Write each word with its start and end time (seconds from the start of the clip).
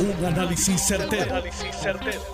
Un 0.00 0.24
análisis 0.24 0.80
certero, 0.80 1.42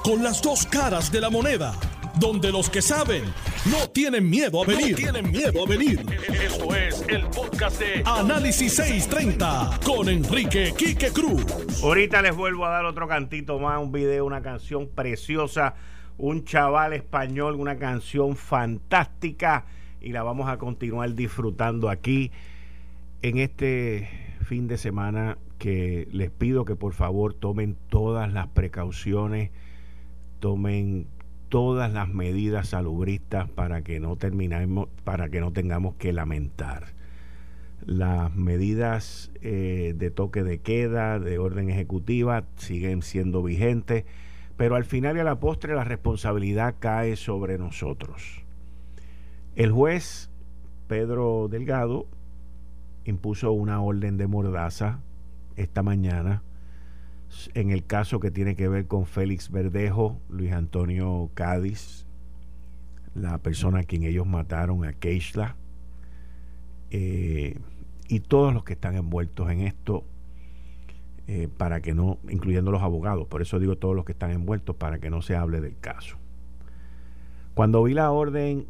Con 0.02 0.22
las 0.22 0.42
dos 0.42 0.66
caras 0.66 1.11
de 1.11 1.18
la 1.18 1.30
moneda. 1.30 1.72
Donde 2.21 2.52
los 2.52 2.68
que 2.68 2.83
saben 2.83 3.25
no 3.71 3.88
tienen 3.88 4.29
miedo 4.29 4.62
a 4.62 4.67
venir. 4.67 4.94
tienen 4.96 5.30
miedo 5.33 5.64
a 5.64 5.66
venir. 5.66 6.04
Esto 6.29 6.77
es 6.77 7.03
el 7.08 7.22
podcast 7.29 7.80
de 7.80 8.03
Análisis 8.04 8.74
630 8.74 9.80
con 9.82 10.11
Enrique 10.11 10.74
Quique 10.77 11.08
Cruz. 11.08 11.42
Ahorita 11.82 12.21
les 12.21 12.37
vuelvo 12.37 12.67
a 12.67 12.69
dar 12.69 12.85
otro 12.85 13.08
cantito 13.08 13.58
más, 13.58 13.81
un 13.81 13.92
video, 13.92 14.26
una 14.26 14.42
canción 14.42 14.87
preciosa. 14.87 15.74
Un 16.19 16.45
chaval 16.45 16.92
español, 16.92 17.55
una 17.55 17.78
canción 17.78 18.37
fantástica. 18.37 19.65
Y 20.02 20.12
la 20.12 20.23
vamos 20.23 20.51
a 20.51 20.59
continuar 20.59 21.15
disfrutando 21.15 21.88
aquí 21.88 22.30
en 23.23 23.38
este 23.38 24.37
fin 24.45 24.69
de 24.69 24.77
semana 24.77 25.38
que 25.65 26.06
les 26.12 26.30
pido 26.30 26.66
que 26.66 26.77
por 26.77 26.92
favor 26.92 27.33
tomen 27.33 27.74
todas 27.88 28.30
las 28.30 28.48
precauciones, 28.48 29.50
tomen 30.38 31.06
todas 31.48 31.90
las 31.90 32.10
medidas 32.10 32.68
salubristas 32.68 33.48
para 33.48 33.80
que 33.80 33.98
no 33.98 34.16
terminemos, 34.16 34.90
para 35.04 35.30
que 35.30 35.40
no 35.40 35.52
tengamos 35.52 35.95
que 35.95 36.12
lamentar. 36.12 36.88
Las 37.87 38.34
medidas 38.34 39.32
eh, 39.40 39.95
de 39.96 40.10
toque 40.10 40.42
de 40.42 40.59
queda, 40.59 41.18
de 41.18 41.38
orden 41.38 41.70
ejecutiva, 41.70 42.45
siguen 42.56 43.01
siendo 43.01 43.42
vigentes, 43.42 44.04
pero 44.59 44.76
al 44.76 44.84
final 44.84 45.16
y 45.16 45.20
a 45.20 45.24
la 45.24 45.40
postre 45.40 45.74
la 45.74 45.84
responsabilidad 45.84 46.74
cae 46.78 47.16
sobre 47.16 47.56
nosotros. 47.56 48.42
El 49.56 49.73
juez 49.73 50.28
Pedro 50.88 51.48
Delgado 51.51 52.04
impuso 53.06 53.52
una 53.52 53.80
orden 53.80 54.18
de 54.18 54.26
mordaza 54.26 55.01
esta 55.56 55.82
mañana 55.82 56.42
en 57.54 57.70
el 57.70 57.84
caso 57.84 58.20
que 58.20 58.30
tiene 58.30 58.56
que 58.56 58.68
ver 58.68 58.86
con 58.86 59.06
Félix 59.06 59.50
Verdejo, 59.50 60.18
Luis 60.28 60.52
Antonio 60.52 61.30
Cádiz, 61.34 62.06
la 63.15 63.38
persona 63.38 63.80
a 63.80 63.82
quien 63.84 64.05
ellos 64.05 64.27
mataron, 64.27 64.84
a 64.84 64.92
Keishla, 64.92 65.56
eh, 66.91 67.59
y 68.09 68.20
todos 68.20 68.53
los 68.53 68.64
que 68.64 68.75
están 68.75 68.97
envueltos 68.97 69.51
en 69.51 69.61
esto, 69.61 70.05
eh, 71.27 71.48
para 71.57 71.81
que 71.81 71.95
no, 71.95 72.19
incluyendo 72.29 72.70
los 72.70 72.83
abogados, 72.83 73.27
por 73.27 73.41
eso 73.41 73.59
digo 73.59 73.77
todos 73.77 73.97
los 73.97 74.05
que 74.05 74.12
están 74.12 74.31
envueltos, 74.31 74.77
para 74.77 74.98
que 74.98 75.11
no 75.11 75.23
se 75.23 75.36
hable 75.36 75.61
del 75.61 75.79
caso. 75.79 76.17
Cuando 77.55 77.83
vi 77.83 77.95
la 77.95 78.11
orden 78.11 78.67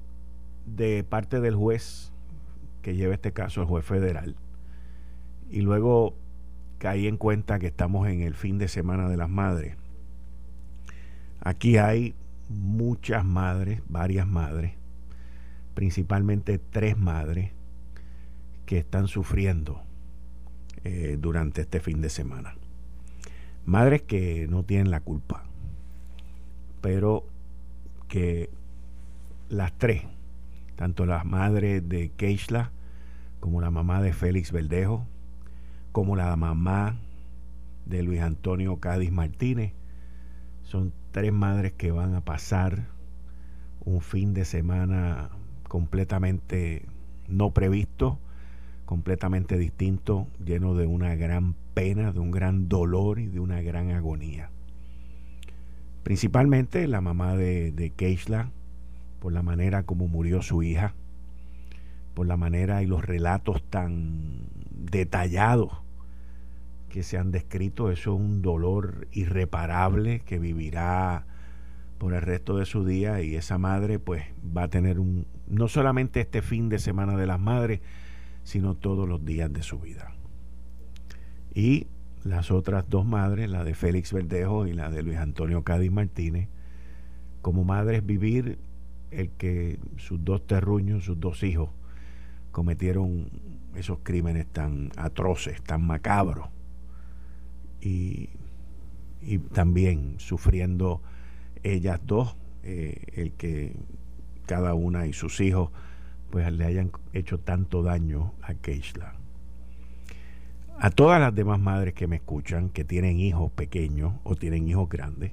de 0.66 1.05
parte 1.05 1.41
del 1.41 1.55
juez 1.55 2.12
que 2.83 2.94
lleva 2.94 3.14
este 3.14 3.33
caso, 3.33 3.61
el 3.62 3.66
juez 3.66 3.84
federal, 3.84 4.37
y 5.50 5.62
luego 5.62 6.14
caí 6.85 7.07
en 7.07 7.17
cuenta 7.17 7.59
que 7.59 7.69
estamos 7.69 8.07
en 8.09 8.21
el 8.21 8.35
fin 8.35 8.59
de 8.59 8.69
semana 8.69 9.09
de 9.09 9.17
las 9.17 9.31
madres. 9.31 9.75
Aquí 11.41 11.79
hay 11.79 12.15
muchas 12.51 13.25
madres, 13.25 13.81
varias 13.89 14.27
madres, 14.27 14.75
principalmente 15.73 16.59
tres 16.59 16.99
madres 16.99 17.53
que 18.67 18.77
están 18.77 19.09
sufriendo 19.09 19.81
eh, 20.85 21.17
durante 21.19 21.62
este 21.62 21.81
fin 21.81 22.03
de 22.03 22.11
semana. 22.11 22.55
Madres 23.65 24.03
que 24.03 24.47
no 24.51 24.62
tienen 24.62 24.91
la 24.91 25.01
culpa, 25.01 25.43
pero 26.83 27.25
que 28.09 28.51
las 29.49 29.73
tres, 29.79 30.03
tanto 30.77 31.07
la 31.07 31.25
madre 31.25 31.81
de 31.81 32.11
Keishla 32.11 32.73
como 33.41 33.62
la 33.62 33.71
mamá 33.71 34.03
de 34.03 34.12
Félix 34.12 34.53
Verdejo, 34.53 35.07
como 35.95 36.17
la 36.17 36.34
mamá 36.34 36.97
de 37.87 38.03
Luis 38.03 38.20
Antonio 38.20 38.78
Cádiz 38.78 39.12
Martínez. 39.12 39.75
Son 40.64 40.92
tres 41.12 41.33
madres 41.33 41.73
que 41.75 41.92
van 41.92 42.17
a 42.17 42.20
pasar 42.20 42.89
un 43.84 44.00
fin 44.00 44.34
de 44.34 44.45
semana 44.45 45.31
completamente 45.69 46.84
no 47.28 47.53
previsto, 47.53 48.19
completamente 48.87 49.56
distinto, 49.56 50.27
lleno 50.44 50.75
de 50.75 50.88
una 50.88 51.15
gran 51.15 51.55
pena, 51.75 52.11
de 52.11 52.19
un 52.19 52.32
gran 52.32 52.69
dolor 52.69 53.21
y 53.21 53.28
de 53.28 53.38
una 53.38 53.62
gran 53.62 53.93
agonía. 53.93 54.50
Principalmente 56.03 56.88
la 56.88 57.03
mamá 57.03 57.37
de, 57.37 57.71
de 57.71 57.93
por 59.21 59.32
la 59.32 59.43
manera 59.44 59.84
como 59.84 60.09
murió 60.09 60.43
su 60.43 60.65
hija, 60.65 60.93
por 62.15 62.26
la 62.26 62.37
manera 62.37 62.82
y 62.82 62.87
los 62.87 63.05
relatos 63.05 63.62
tan 63.71 64.49
detallados 64.72 65.84
que 66.94 67.03
se 67.03 67.19
han 67.19 67.32
descrito. 67.32 67.91
Eso 67.91 68.15
es 68.15 68.21
un 68.21 68.41
dolor 68.41 69.09
irreparable 69.10 70.21
que 70.21 70.38
vivirá 70.38 71.27
por 71.99 72.15
el 72.15 72.22
resto 72.22 72.56
de 72.56 72.66
su 72.66 72.84
día 72.84 73.21
y 73.21 73.34
esa 73.34 73.59
madre 73.59 73.99
pues 73.99 74.22
va 74.56 74.62
a 74.62 74.69
tener 74.69 75.00
un 75.00 75.27
no 75.49 75.66
solamente 75.66 76.21
este 76.21 76.41
fin 76.41 76.69
de 76.69 76.78
semana 76.78 77.16
de 77.16 77.27
las 77.27 77.41
madres, 77.41 77.81
sino 78.44 78.77
todos 78.77 79.09
los 79.09 79.25
días 79.25 79.53
de 79.53 79.65
su 79.65 79.81
vida. 79.81 80.12
Y 81.53 81.88
las 82.22 82.53
otras 82.53 82.88
dos 82.88 83.05
madres, 83.05 83.50
la 83.50 83.65
de 83.65 83.75
Félix 83.75 84.12
Verdejo 84.12 84.69
y 84.69 84.72
la 84.72 84.88
de 84.88 85.03
Luis 85.03 85.19
Antonio 85.19 85.65
Cádiz 85.65 85.91
Martínez, 85.91 86.49
como 87.43 87.65
madres 87.65 88.06
vivir 88.06 88.56
el 89.11 89.31
que 89.31 89.81
sus 89.97 90.25
dos 90.25 90.47
terruños, 90.47 91.06
sus 91.06 91.19
dos 91.19 91.43
hijos, 91.43 91.71
cometieron 92.53 93.31
esos 93.75 93.99
crímenes 94.05 94.47
tan 94.47 94.93
atroces, 94.97 95.61
tan 95.61 95.84
macabros, 95.84 96.50
y, 97.84 98.31
también 99.53 100.17
sufriendo 100.19 101.00
ellas 101.62 102.00
dos, 102.05 102.37
eh, 102.62 103.06
el 103.15 103.33
que 103.33 103.75
cada 104.47 104.75
una 104.75 105.06
y 105.06 105.12
sus 105.12 105.41
hijos 105.41 105.71
pues 106.31 106.50
le 106.53 106.65
hayan 106.65 106.91
hecho 107.12 107.39
tanto 107.39 107.83
daño 107.83 108.34
a 108.43 108.55
Keishla. 108.55 109.15
A 110.78 110.91
todas 110.91 111.21
las 111.21 111.34
demás 111.34 111.61
madres 111.61 111.94
que 111.94 112.09
me 112.09 112.17
escuchan, 112.17 112.69
que 112.69 112.84
tienen 112.84 113.21
hijos 113.21 113.53
pequeños 113.53 114.15
o 114.25 114.34
tienen 114.34 114.69
hijos 114.69 114.89
grandes, 114.89 115.33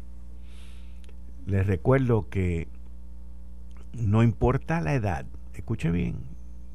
les 1.48 1.66
recuerdo 1.66 2.30
que 2.30 2.68
no 3.94 4.24
importa 4.24 4.80
la 4.80 4.94
edad, 4.94 5.26
escuche 5.54 5.90
bien, 5.90 6.18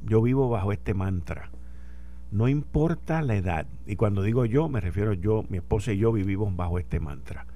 yo 0.04 0.20
vivo 0.20 0.48
bajo 0.48 0.72
este 0.72 0.92
mantra. 0.92 1.50
No 2.30 2.48
importa 2.48 3.22
la 3.22 3.36
edad, 3.36 3.66
y 3.86 3.96
cuando 3.96 4.22
digo 4.22 4.44
yo, 4.44 4.68
me 4.68 4.80
refiero 4.80 5.12
yo, 5.12 5.44
mi 5.48 5.58
esposa 5.58 5.92
y 5.92 5.98
yo 5.98 6.12
vivimos 6.12 6.54
bajo 6.56 6.78
este 6.78 7.00
mantra. 7.00 7.46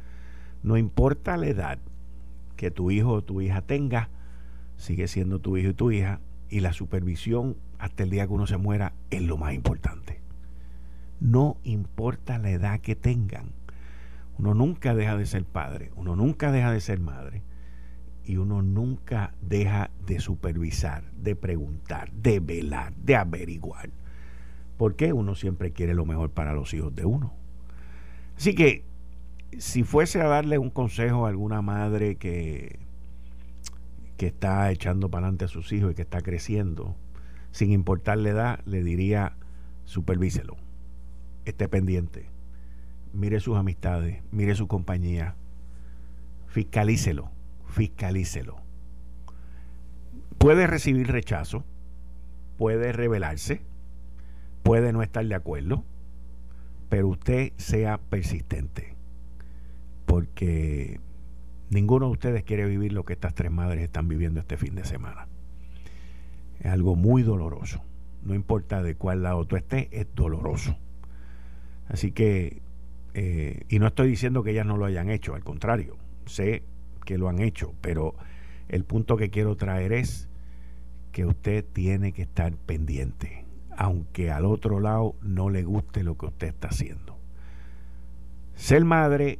No 0.63 0.77
importa 0.77 1.37
la 1.37 1.49
edad 1.49 1.79
que 2.57 2.71
tu 2.71 2.91
hijo 2.91 3.13
o 3.13 3.23
tu 3.23 3.41
hija 3.41 3.63
tenga, 3.63 4.11
sigue 4.77 5.09
siendo 5.09 5.39
tu 5.41 5.57
hijo 5.57 5.71
y 5.71 5.75
tu 5.75 5.91
hija, 5.91 6.21
y 6.49 6.61
la 6.61 6.73
supervisión 6.73 7.57
hasta 7.79 8.03
el 8.03 8.11
día 8.11 8.27
que 8.27 8.33
uno 8.33 8.47
se 8.47 8.59
muera 8.59 8.93
es 9.11 9.23
lo 9.23 9.37
más 9.37 9.55
importante. 9.55 10.21
No 11.21 11.57
importa 11.65 12.39
la 12.39 12.51
edad 12.51 12.81
que 12.81 12.97
tengan. 12.97 13.53
Uno 14.39 14.55
nunca 14.55 14.95
deja 14.95 15.17
de 15.17 15.27
ser 15.27 15.45
padre, 15.45 15.91
uno 15.97 16.17
nunca 16.17 16.51
deja 16.51 16.73
de 16.73 16.81
ser 16.81 16.99
madre 16.99 17.43
y 18.25 18.37
uno 18.37 18.63
nunca 18.63 19.35
deja 19.43 19.91
de 20.07 20.21
supervisar, 20.21 21.05
de 21.13 21.37
preguntar, 21.37 22.13
de 22.13 22.41
velar, 22.41 22.95
de 22.95 23.17
averiguar. 23.17 23.91
Porque 24.81 25.13
uno 25.13 25.35
siempre 25.35 25.73
quiere 25.73 25.93
lo 25.93 26.07
mejor 26.07 26.31
para 26.31 26.55
los 26.55 26.73
hijos 26.73 26.95
de 26.95 27.05
uno. 27.05 27.35
Así 28.39 28.55
que 28.55 28.83
si 29.59 29.83
fuese 29.85 30.23
a 30.23 30.27
darle 30.27 30.57
un 30.57 30.71
consejo 30.71 31.27
a 31.27 31.29
alguna 31.29 31.61
madre 31.61 32.17
que, 32.17 32.79
que 34.17 34.29
está 34.29 34.71
echando 34.71 35.11
para 35.11 35.27
adelante 35.27 35.45
a 35.45 35.49
sus 35.49 35.71
hijos 35.75 35.93
y 35.93 35.95
que 35.95 36.01
está 36.01 36.23
creciendo, 36.23 36.97
sin 37.51 37.73
importar 37.73 38.17
la 38.17 38.31
edad, 38.31 38.61
le 38.65 38.83
diría, 38.83 39.37
supervíselo, 39.85 40.57
esté 41.45 41.69
pendiente, 41.69 42.31
mire 43.13 43.41
sus 43.41 43.59
amistades, 43.59 44.23
mire 44.33 44.55
su 44.55 44.67
compañía, 44.67 45.35
fiscalícelo 46.47 47.31
fiscalícelo. 47.71 48.57
Puede 50.39 50.67
recibir 50.67 51.09
rechazo, 51.09 51.65
puede 52.59 52.93
rebelarse, 52.93 53.63
puede 54.63 54.93
no 54.93 55.03
estar 55.03 55.25
de 55.27 55.35
acuerdo, 55.35 55.85
pero 56.89 57.09
usted 57.09 57.53
sea 57.57 57.99
persistente, 57.99 58.95
porque 60.07 61.01
ninguno 61.71 62.07
de 62.07 62.13
ustedes 62.13 62.43
quiere 62.43 62.67
vivir 62.67 62.93
lo 62.93 63.05
que 63.05 63.13
estas 63.13 63.35
tres 63.35 63.51
madres 63.51 63.83
están 63.83 64.09
viviendo 64.09 64.41
este 64.41 64.57
fin 64.57 64.75
de 64.75 64.85
semana. 64.85 65.29
Es 66.59 66.67
algo 66.67 66.97
muy 66.97 67.23
doloroso. 67.23 67.83
No 68.23 68.35
importa 68.35 68.83
de 68.83 68.97
cuál 68.97 69.23
lado 69.23 69.47
tú 69.47 69.57
estés, 69.57 69.89
es 69.93 70.07
doloroso. 70.15 70.77
Así 71.89 72.13
que, 72.13 72.61
eh, 73.15 73.63
y 73.69 73.79
no 73.79 73.87
estoy 73.87 74.09
diciendo 74.09 74.43
que 74.43 74.51
ellas 74.51 74.67
no 74.67 74.77
lo 74.77 74.85
hayan 74.85 75.11
hecho, 75.11 75.35
al 75.35 75.43
contrario, 75.43 75.97
sé 76.27 76.63
que 77.05 77.19
lo 77.19 77.29
han 77.29 77.41
hecho, 77.41 77.75
pero 77.81 78.15
el 78.69 78.85
punto 78.85 79.17
que 79.17 79.31
quiero 79.31 79.57
traer 79.57 79.93
es 79.93 80.29
que 81.13 81.27
usted 81.27 81.65
tiene 81.73 82.13
que 82.13 82.23
estar 82.23 82.53
pendiente, 82.53 83.45
aunque 83.81 84.31
al 84.31 84.45
otro 84.45 84.79
lado 84.79 85.15
no 85.23 85.49
le 85.49 85.63
guste 85.63 86.05
lo 86.05 86.19
que 86.19 86.27
usted 86.27 86.49
está 86.49 86.69
haciendo. 86.69 87.17
Ser 88.55 88.85
madre, 88.85 89.39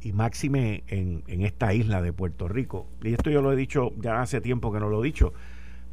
y 0.00 0.14
máxime 0.14 0.82
en, 0.86 1.22
esta 1.26 1.74
isla 1.74 2.00
de 2.00 2.14
Puerto 2.14 2.48
Rico, 2.48 2.88
y 3.02 3.12
esto 3.12 3.28
yo 3.28 3.42
lo 3.42 3.52
he 3.52 3.56
dicho 3.56 3.90
ya 3.98 4.22
hace 4.22 4.40
tiempo 4.40 4.72
que 4.72 4.80
no 4.80 4.88
lo 4.88 5.04
he 5.04 5.06
dicho, 5.06 5.34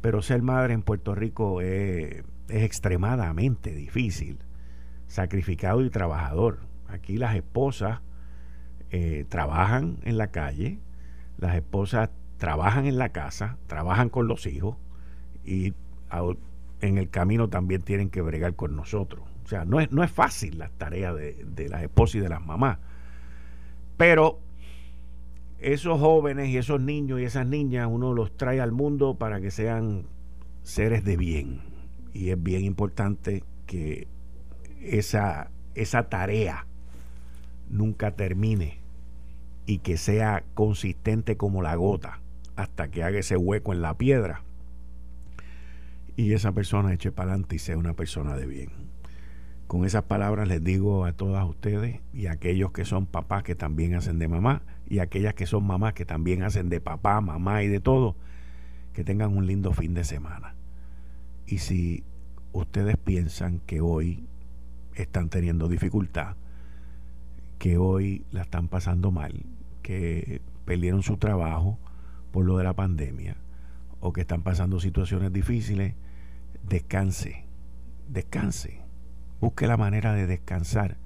pero 0.00 0.22
ser 0.22 0.40
madre 0.40 0.72
en 0.72 0.80
Puerto 0.80 1.14
Rico 1.14 1.60
es, 1.60 2.24
es 2.48 2.62
extremadamente 2.62 3.74
difícil, 3.74 4.38
sacrificado 5.06 5.84
y 5.84 5.90
trabajador. 5.90 6.60
Aquí 6.88 7.18
las 7.18 7.36
esposas 7.36 8.00
eh, 8.92 9.26
trabajan 9.28 9.98
en 10.04 10.16
la 10.16 10.28
calle, 10.28 10.78
las 11.36 11.54
esposas 11.54 12.08
trabajan 12.38 12.86
en 12.86 12.96
la 12.96 13.10
casa, 13.10 13.58
trabajan 13.66 14.08
con 14.08 14.26
los 14.26 14.46
hijos 14.46 14.78
y 15.44 15.74
en 16.80 16.98
el 16.98 17.10
camino 17.10 17.48
también 17.48 17.82
tienen 17.82 18.10
que 18.10 18.22
bregar 18.22 18.54
con 18.54 18.76
nosotros. 18.76 19.22
O 19.44 19.48
sea, 19.48 19.64
no 19.64 19.80
es, 19.80 19.92
no 19.92 20.02
es 20.02 20.10
fácil 20.10 20.58
la 20.58 20.68
tarea 20.70 21.12
de, 21.12 21.44
de 21.44 21.68
las 21.68 21.82
esposas 21.82 22.16
y 22.16 22.20
de 22.20 22.28
las 22.28 22.44
mamás. 22.44 22.78
Pero 23.96 24.40
esos 25.58 26.00
jóvenes 26.00 26.48
y 26.48 26.56
esos 26.56 26.80
niños 26.80 27.20
y 27.20 27.24
esas 27.24 27.46
niñas 27.46 27.88
uno 27.90 28.12
los 28.12 28.36
trae 28.36 28.60
al 28.60 28.72
mundo 28.72 29.16
para 29.16 29.40
que 29.40 29.50
sean 29.50 30.06
seres 30.62 31.04
de 31.04 31.16
bien. 31.16 31.60
Y 32.12 32.30
es 32.30 32.42
bien 32.42 32.64
importante 32.64 33.44
que 33.66 34.06
esa, 34.80 35.50
esa 35.74 36.08
tarea 36.08 36.66
nunca 37.70 38.12
termine 38.12 38.78
y 39.66 39.78
que 39.78 39.96
sea 39.96 40.44
consistente 40.54 41.36
como 41.36 41.62
la 41.62 41.74
gota 41.74 42.20
hasta 42.56 42.88
que 42.88 43.02
haga 43.02 43.18
ese 43.18 43.36
hueco 43.36 43.72
en 43.72 43.82
la 43.82 43.94
piedra 43.94 44.42
y 46.16 46.32
esa 46.32 46.52
persona 46.52 46.92
eche 46.92 47.12
para 47.12 47.32
adelante 47.32 47.56
y 47.56 47.58
sea 47.58 47.76
una 47.76 47.94
persona 47.94 48.36
de 48.36 48.46
bien. 48.46 48.70
Con 49.66 49.84
esas 49.84 50.04
palabras 50.04 50.46
les 50.46 50.62
digo 50.62 51.04
a 51.04 51.12
todas 51.12 51.44
ustedes 51.48 52.00
y 52.12 52.26
a 52.26 52.32
aquellos 52.32 52.72
que 52.72 52.84
son 52.84 53.06
papás 53.06 53.42
que 53.42 53.54
también 53.54 53.94
hacen 53.94 54.18
de 54.18 54.28
mamá 54.28 54.62
y 54.88 54.98
aquellas 54.98 55.34
que 55.34 55.46
son 55.46 55.66
mamás 55.66 55.94
que 55.94 56.04
también 56.04 56.42
hacen 56.42 56.68
de 56.68 56.80
papá, 56.80 57.20
mamá 57.20 57.62
y 57.62 57.68
de 57.68 57.80
todo, 57.80 58.14
que 58.92 59.04
tengan 59.04 59.36
un 59.36 59.46
lindo 59.46 59.72
fin 59.72 59.94
de 59.94 60.04
semana. 60.04 60.54
Y 61.46 61.58
si 61.58 62.04
ustedes 62.52 62.96
piensan 62.96 63.60
que 63.60 63.80
hoy 63.80 64.26
están 64.94 65.30
teniendo 65.30 65.68
dificultad, 65.68 66.36
que 67.58 67.78
hoy 67.78 68.24
la 68.30 68.42
están 68.42 68.68
pasando 68.68 69.10
mal, 69.10 69.44
que 69.82 70.40
perdieron 70.64 71.02
su 71.02 71.16
trabajo 71.16 71.78
por 72.30 72.44
lo 72.44 72.58
de 72.58 72.64
la 72.64 72.74
pandemia 72.74 73.36
o 74.00 74.12
que 74.12 74.20
están 74.20 74.42
pasando 74.42 74.80
situaciones 74.80 75.32
difíciles, 75.32 75.94
descanse, 76.68 77.44
descanse, 78.08 78.80
busque 79.40 79.66
la 79.66 79.76
manera 79.76 80.12
de 80.12 80.26
descansar 80.26 80.96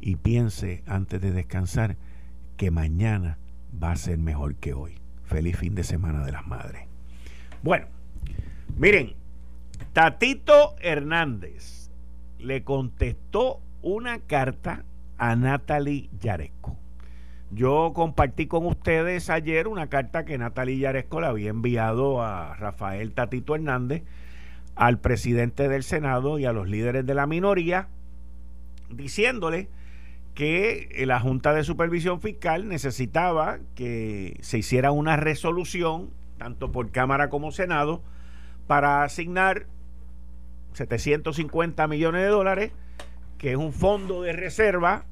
y 0.00 0.16
piense 0.16 0.82
antes 0.86 1.20
de 1.20 1.32
descansar 1.32 1.96
que 2.56 2.70
mañana 2.70 3.38
va 3.82 3.92
a 3.92 3.96
ser 3.96 4.18
mejor 4.18 4.56
que 4.56 4.74
hoy. 4.74 4.98
Feliz 5.24 5.58
fin 5.58 5.74
de 5.74 5.84
semana 5.84 6.24
de 6.24 6.32
las 6.32 6.46
madres. 6.46 6.86
Bueno, 7.62 7.86
miren, 8.76 9.14
Tatito 9.92 10.74
Hernández 10.80 11.90
le 12.38 12.62
contestó 12.64 13.60
una 13.82 14.20
carta 14.20 14.84
a 15.18 15.36
Natalie 15.36 16.08
Yaresco. 16.20 16.76
Yo 17.50 17.92
compartí 17.94 18.46
con 18.46 18.66
ustedes 18.66 19.30
ayer 19.30 19.68
una 19.68 19.88
carta 19.88 20.24
que 20.24 20.38
Natalie 20.38 20.78
Yaresco 20.78 21.20
le 21.20 21.26
había 21.26 21.50
enviado 21.50 22.22
a 22.22 22.54
Rafael 22.54 23.12
Tatito 23.12 23.54
Hernández, 23.54 24.02
al 24.78 25.00
presidente 25.00 25.68
del 25.68 25.82
Senado 25.82 26.38
y 26.38 26.44
a 26.46 26.52
los 26.52 26.68
líderes 26.68 27.04
de 27.04 27.14
la 27.14 27.26
minoría, 27.26 27.88
diciéndole 28.88 29.68
que 30.34 31.02
la 31.04 31.18
Junta 31.18 31.52
de 31.52 31.64
Supervisión 31.64 32.20
Fiscal 32.20 32.68
necesitaba 32.68 33.58
que 33.74 34.38
se 34.40 34.58
hiciera 34.58 34.92
una 34.92 35.16
resolución, 35.16 36.10
tanto 36.38 36.70
por 36.70 36.92
Cámara 36.92 37.28
como 37.28 37.50
Senado, 37.50 38.04
para 38.68 39.02
asignar 39.02 39.66
750 40.74 41.88
millones 41.88 42.22
de 42.22 42.28
dólares, 42.28 42.72
que 43.36 43.50
es 43.50 43.56
un 43.56 43.72
fondo 43.72 44.22
de 44.22 44.32
reserva 44.32 45.06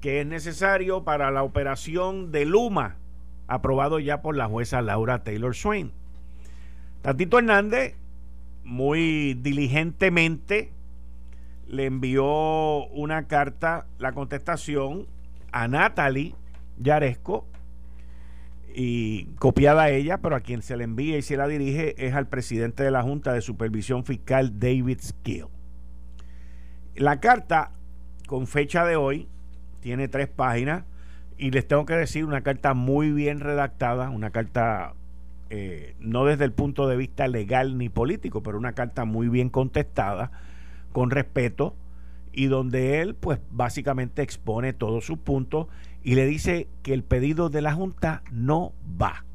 que 0.00 0.22
es 0.22 0.26
necesario 0.26 1.04
para 1.04 1.30
la 1.30 1.42
operación 1.42 2.32
de 2.32 2.46
Luma, 2.46 2.96
aprobado 3.46 3.98
ya 3.98 4.22
por 4.22 4.36
la 4.36 4.48
jueza 4.48 4.80
Laura 4.80 5.22
Taylor 5.22 5.54
Swain. 5.54 5.92
Tatito 7.02 7.38
Hernández, 7.38 7.94
muy 8.64 9.34
diligentemente, 9.34 10.72
le 11.68 11.86
envió 11.86 12.86
una 12.88 13.26
carta, 13.26 13.86
la 13.98 14.12
contestación 14.12 15.06
a 15.52 15.68
Natalie 15.68 16.34
Yaresco, 16.78 17.46
y 18.74 19.26
copiada 19.38 19.82
a 19.84 19.90
ella, 19.90 20.18
pero 20.18 20.36
a 20.36 20.40
quien 20.40 20.62
se 20.62 20.76
le 20.76 20.84
envía 20.84 21.18
y 21.18 21.22
se 21.22 21.36
la 21.36 21.46
dirige 21.46 21.94
es 22.06 22.14
al 22.14 22.28
presidente 22.28 22.82
de 22.82 22.90
la 22.90 23.02
Junta 23.02 23.32
de 23.32 23.40
Supervisión 23.40 24.04
Fiscal, 24.04 24.58
David 24.58 24.98
Skill. 25.00 25.46
La 26.94 27.20
carta, 27.20 27.72
con 28.26 28.46
fecha 28.46 28.84
de 28.84 28.96
hoy, 28.96 29.28
tiene 29.80 30.08
tres 30.08 30.28
páginas 30.28 30.84
y 31.36 31.50
les 31.50 31.66
tengo 31.66 31.86
que 31.86 31.94
decir 31.94 32.24
una 32.24 32.42
carta 32.42 32.74
muy 32.74 33.10
bien 33.10 33.40
redactada, 33.40 34.10
una 34.10 34.30
carta 34.30 34.94
eh, 35.54 35.96
no 36.00 36.24
desde 36.24 36.46
el 36.46 36.52
punto 36.52 36.88
de 36.88 36.96
vista 36.96 37.28
legal 37.28 37.76
ni 37.76 37.90
político, 37.90 38.42
pero 38.42 38.56
una 38.56 38.72
carta 38.72 39.04
muy 39.04 39.28
bien 39.28 39.50
contestada, 39.50 40.32
con 40.92 41.10
respeto, 41.10 41.76
y 42.32 42.46
donde 42.46 43.02
él 43.02 43.14
pues 43.14 43.38
básicamente 43.50 44.22
expone 44.22 44.72
todos 44.72 45.04
sus 45.04 45.18
puntos 45.18 45.66
y 46.02 46.14
le 46.14 46.24
dice 46.24 46.68
que 46.82 46.94
el 46.94 47.04
pedido 47.04 47.50
de 47.50 47.60
la 47.60 47.74
Junta 47.74 48.22
no 48.30 48.72
va. 48.98 49.26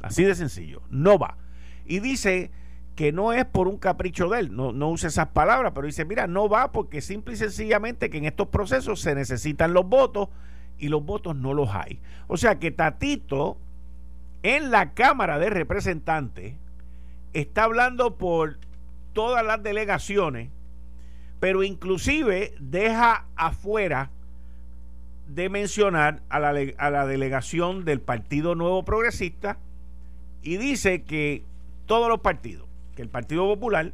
Así 0.00 0.24
de 0.24 0.34
sencillo, 0.34 0.80
no 0.88 1.18
va. 1.18 1.36
Y 1.84 1.98
dice 1.98 2.50
que 2.94 3.12
no 3.12 3.34
es 3.34 3.44
por 3.44 3.68
un 3.68 3.76
capricho 3.76 4.30
de 4.30 4.40
él, 4.40 4.56
no, 4.56 4.72
no 4.72 4.88
usa 4.88 5.10
esas 5.10 5.28
palabras, 5.28 5.72
pero 5.74 5.86
dice, 5.86 6.06
mira, 6.06 6.26
no 6.26 6.48
va 6.48 6.72
porque 6.72 7.02
simple 7.02 7.34
y 7.34 7.36
sencillamente 7.36 8.08
que 8.08 8.16
en 8.16 8.24
estos 8.24 8.48
procesos 8.48 9.02
se 9.02 9.14
necesitan 9.14 9.74
los 9.74 9.86
votos 9.86 10.30
y 10.78 10.88
los 10.88 11.04
votos 11.04 11.36
no 11.36 11.52
los 11.52 11.68
hay. 11.74 12.00
O 12.28 12.38
sea 12.38 12.58
que 12.58 12.70
Tatito 12.70 13.58
en 14.44 14.70
la 14.70 14.92
Cámara 14.92 15.38
de 15.38 15.48
Representantes 15.48 16.54
está 17.32 17.64
hablando 17.64 18.18
por 18.18 18.58
todas 19.14 19.44
las 19.44 19.62
delegaciones, 19.62 20.50
pero 21.40 21.62
inclusive 21.62 22.54
deja 22.60 23.24
afuera 23.36 24.10
de 25.28 25.48
mencionar 25.48 26.20
a 26.28 26.40
la, 26.40 27.06
delegación 27.06 27.86
del 27.86 28.02
Partido 28.02 28.54
Nuevo 28.54 28.84
Progresista 28.84 29.56
y 30.42 30.58
dice 30.58 31.04
que 31.04 31.42
todos 31.86 32.10
los 32.10 32.20
partidos, 32.20 32.68
que 32.94 33.00
el 33.00 33.08
Partido 33.08 33.46
Popular, 33.46 33.92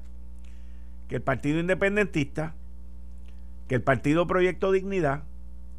que 1.09 1.15
el 1.15 1.23
Partido 1.23 1.61
Independentista, 1.61 2.55
que 3.69 3.77
el 3.77 3.83
Partido 3.83 4.27
Proyecto 4.27 4.73
Dignidad 4.73 5.23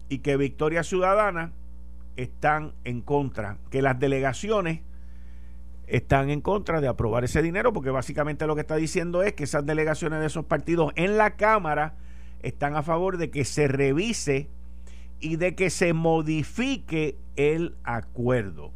y 0.07 0.19
que 0.19 0.37
Victoria 0.37 0.83
Ciudadana 0.83 1.51
están 2.15 2.73
en 2.83 3.01
contra, 3.01 3.57
que 3.69 3.81
las 3.81 3.99
delegaciones 3.99 4.81
están 5.87 6.29
en 6.29 6.41
contra 6.41 6.81
de 6.81 6.87
aprobar 6.87 7.23
ese 7.23 7.41
dinero, 7.41 7.73
porque 7.73 7.89
básicamente 7.89 8.47
lo 8.47 8.55
que 8.55 8.61
está 8.61 8.75
diciendo 8.75 9.23
es 9.23 9.33
que 9.33 9.43
esas 9.43 9.65
delegaciones 9.65 10.19
de 10.19 10.27
esos 10.27 10.45
partidos 10.45 10.93
en 10.95 11.17
la 11.17 11.35
Cámara 11.35 11.95
están 12.41 12.75
a 12.75 12.83
favor 12.83 13.17
de 13.17 13.29
que 13.29 13.45
se 13.45 13.67
revise 13.67 14.49
y 15.19 15.35
de 15.35 15.55
que 15.55 15.69
se 15.69 15.93
modifique 15.93 17.17
el 17.35 17.75
acuerdo 17.83 18.71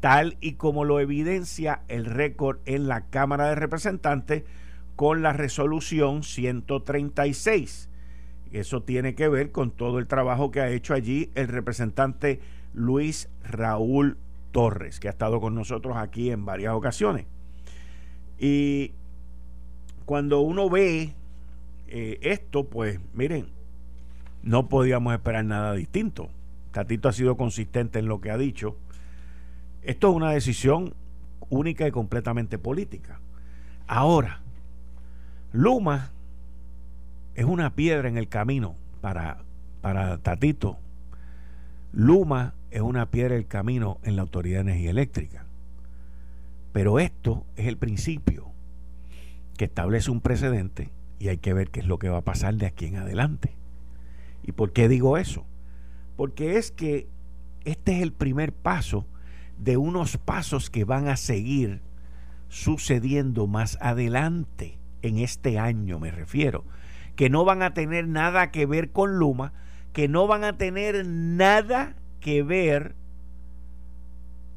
tal 0.00 0.36
y 0.40 0.52
como 0.54 0.84
lo 0.84 1.00
evidencia 1.00 1.82
el 1.88 2.04
récord 2.04 2.58
en 2.66 2.88
la 2.88 3.06
Cámara 3.06 3.48
de 3.48 3.54
Representantes 3.54 4.44
con 4.96 5.22
la 5.22 5.32
resolución 5.32 6.22
136. 6.22 7.88
Eso 8.52 8.82
tiene 8.82 9.14
que 9.14 9.28
ver 9.28 9.50
con 9.52 9.70
todo 9.70 9.98
el 9.98 10.06
trabajo 10.06 10.50
que 10.50 10.60
ha 10.60 10.70
hecho 10.70 10.94
allí 10.94 11.30
el 11.34 11.48
representante 11.48 12.40
Luis 12.74 13.28
Raúl 13.42 14.16
Torres, 14.52 15.00
que 15.00 15.08
ha 15.08 15.10
estado 15.10 15.40
con 15.40 15.54
nosotros 15.54 15.96
aquí 15.96 16.30
en 16.30 16.44
varias 16.44 16.74
ocasiones. 16.74 17.26
Y 18.38 18.92
cuando 20.04 20.40
uno 20.40 20.70
ve 20.70 21.14
eh, 21.88 22.18
esto, 22.22 22.64
pues 22.64 23.00
miren, 23.14 23.48
no 24.42 24.68
podíamos 24.68 25.12
esperar 25.12 25.44
nada 25.44 25.74
distinto. 25.74 26.28
Tatito 26.72 27.08
ha 27.08 27.12
sido 27.12 27.36
consistente 27.36 27.98
en 27.98 28.06
lo 28.06 28.20
que 28.20 28.30
ha 28.30 28.38
dicho 28.38 28.76
esto 29.88 30.10
es 30.10 30.16
una 30.16 30.32
decisión 30.32 30.92
única 31.48 31.86
y 31.86 31.90
completamente 31.90 32.58
política. 32.58 33.20
Ahora, 33.86 34.40
Luma 35.52 36.10
es 37.34 37.44
una 37.44 37.74
piedra 37.74 38.08
en 38.08 38.18
el 38.18 38.28
camino 38.28 38.74
para, 39.00 39.38
para 39.80 40.18
Tatito. 40.18 40.78
Luma 41.92 42.52
es 42.70 42.80
una 42.80 43.10
piedra 43.10 43.34
en 43.34 43.40
el 43.40 43.46
camino 43.46 43.98
en 44.02 44.16
la 44.16 44.22
Autoridad 44.22 44.58
de 44.58 44.72
Energía 44.72 44.90
Eléctrica. 44.90 45.46
Pero 46.72 46.98
esto 46.98 47.46
es 47.56 47.66
el 47.66 47.76
principio 47.76 48.52
que 49.56 49.64
establece 49.66 50.10
un 50.10 50.20
precedente 50.20 50.90
y 51.18 51.28
hay 51.28 51.38
que 51.38 51.54
ver 51.54 51.70
qué 51.70 51.80
es 51.80 51.86
lo 51.86 51.98
que 51.98 52.08
va 52.08 52.18
a 52.18 52.24
pasar 52.24 52.54
de 52.54 52.66
aquí 52.66 52.86
en 52.86 52.96
adelante. 52.96 53.56
¿Y 54.42 54.52
por 54.52 54.72
qué 54.72 54.88
digo 54.88 55.18
eso? 55.18 55.44
porque 56.18 56.56
es 56.56 56.72
que 56.72 57.06
este 57.64 57.92
es 57.94 58.02
el 58.02 58.12
primer 58.12 58.52
paso 58.52 59.06
de 59.56 59.76
unos 59.76 60.16
pasos 60.16 60.68
que 60.68 60.82
van 60.82 61.06
a 61.06 61.16
seguir 61.16 61.80
sucediendo 62.48 63.46
más 63.46 63.78
adelante, 63.80 64.80
en 65.02 65.18
este 65.18 65.60
año 65.60 66.00
me 66.00 66.10
refiero, 66.10 66.64
que 67.14 67.30
no 67.30 67.44
van 67.44 67.62
a 67.62 67.72
tener 67.72 68.08
nada 68.08 68.50
que 68.50 68.66
ver 68.66 68.90
con 68.90 69.20
Luma, 69.20 69.52
que 69.92 70.08
no 70.08 70.26
van 70.26 70.42
a 70.42 70.58
tener 70.58 71.06
nada 71.06 71.94
que 72.28 72.42
ver 72.42 72.94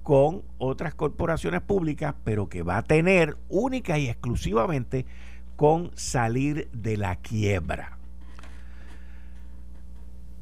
con 0.03 0.43
otras 0.57 0.93
corporaciones 0.93 1.61
públicas, 1.61 2.13
pero 2.25 2.49
que 2.49 2.63
va 2.63 2.79
a 2.79 2.83
tener 2.83 3.37
única 3.47 3.97
y 3.97 4.09
exclusivamente 4.09 5.05
con 5.55 5.91
salir 5.95 6.67
de 6.73 6.97
la 6.97 7.15
quiebra. 7.15 7.97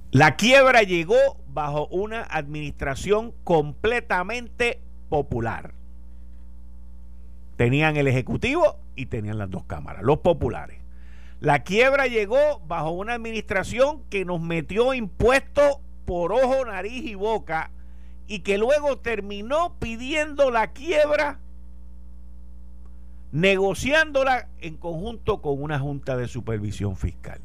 La 0.09 0.38
quiebra 0.38 0.81
llegó 0.81 1.38
bajo 1.53 1.86
una 1.89 2.24
administración 2.24 3.31
completamente 3.43 4.81
popular. 5.09 5.75
Tenían 7.57 7.95
el 7.95 8.07
Ejecutivo 8.07 8.77
y 8.95 9.05
tenían 9.05 9.38
las 9.38 9.51
dos 9.51 9.65
cámaras, 9.65 10.01
los 10.01 10.17
populares. 10.21 10.79
La 11.41 11.59
quiebra 11.59 12.07
llegó 12.07 12.59
bajo 12.65 12.89
una 12.89 13.13
administración 13.13 14.01
que 14.09 14.25
nos 14.25 14.41
metió 14.41 14.95
impuestos 14.95 15.77
por 16.10 16.34
ojo, 16.34 16.66
nariz 16.66 17.06
y 17.06 17.13
boca 17.13 17.70
y 18.25 18.39
que 18.39 18.58
luego 18.58 18.98
terminó 18.98 19.75
pidiendo 19.78 20.50
la 20.50 20.74
quiebra, 20.74 21.38
negociándola 23.32 24.48
en 24.60 24.75
conjunto 24.78 25.39
con 25.39 25.62
una 25.62 25.78
junta 25.78 26.18
de 26.18 26.28
supervisión 26.28 26.98
fiscal. 26.98 27.39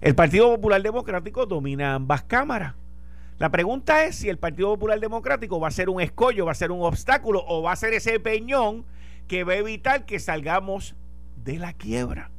El 0.00 0.16
Partido 0.16 0.52
Popular 0.56 0.82
Democrático 0.82 1.46
domina 1.46 1.94
ambas 1.94 2.24
cámaras. 2.24 2.74
La 3.38 3.48
pregunta 3.48 4.06
es 4.06 4.16
si 4.16 4.28
el 4.28 4.38
Partido 4.38 4.70
Popular 4.70 4.98
Democrático 4.98 5.60
va 5.60 5.68
a 5.68 5.70
ser 5.70 5.90
un 5.90 6.00
escollo, 6.00 6.46
va 6.46 6.50
a 6.50 6.56
ser 6.56 6.72
un 6.72 6.82
obstáculo 6.82 7.44
o 7.46 7.62
va 7.62 7.70
a 7.70 7.76
ser 7.76 7.94
ese 7.94 8.18
peñón 8.18 8.84
que 9.28 9.44
va 9.44 9.52
a 9.52 9.58
evitar 9.58 10.04
que 10.04 10.18
salgamos 10.18 10.96
de 11.36 11.60
la 11.60 11.74
quiebra. 11.74 12.32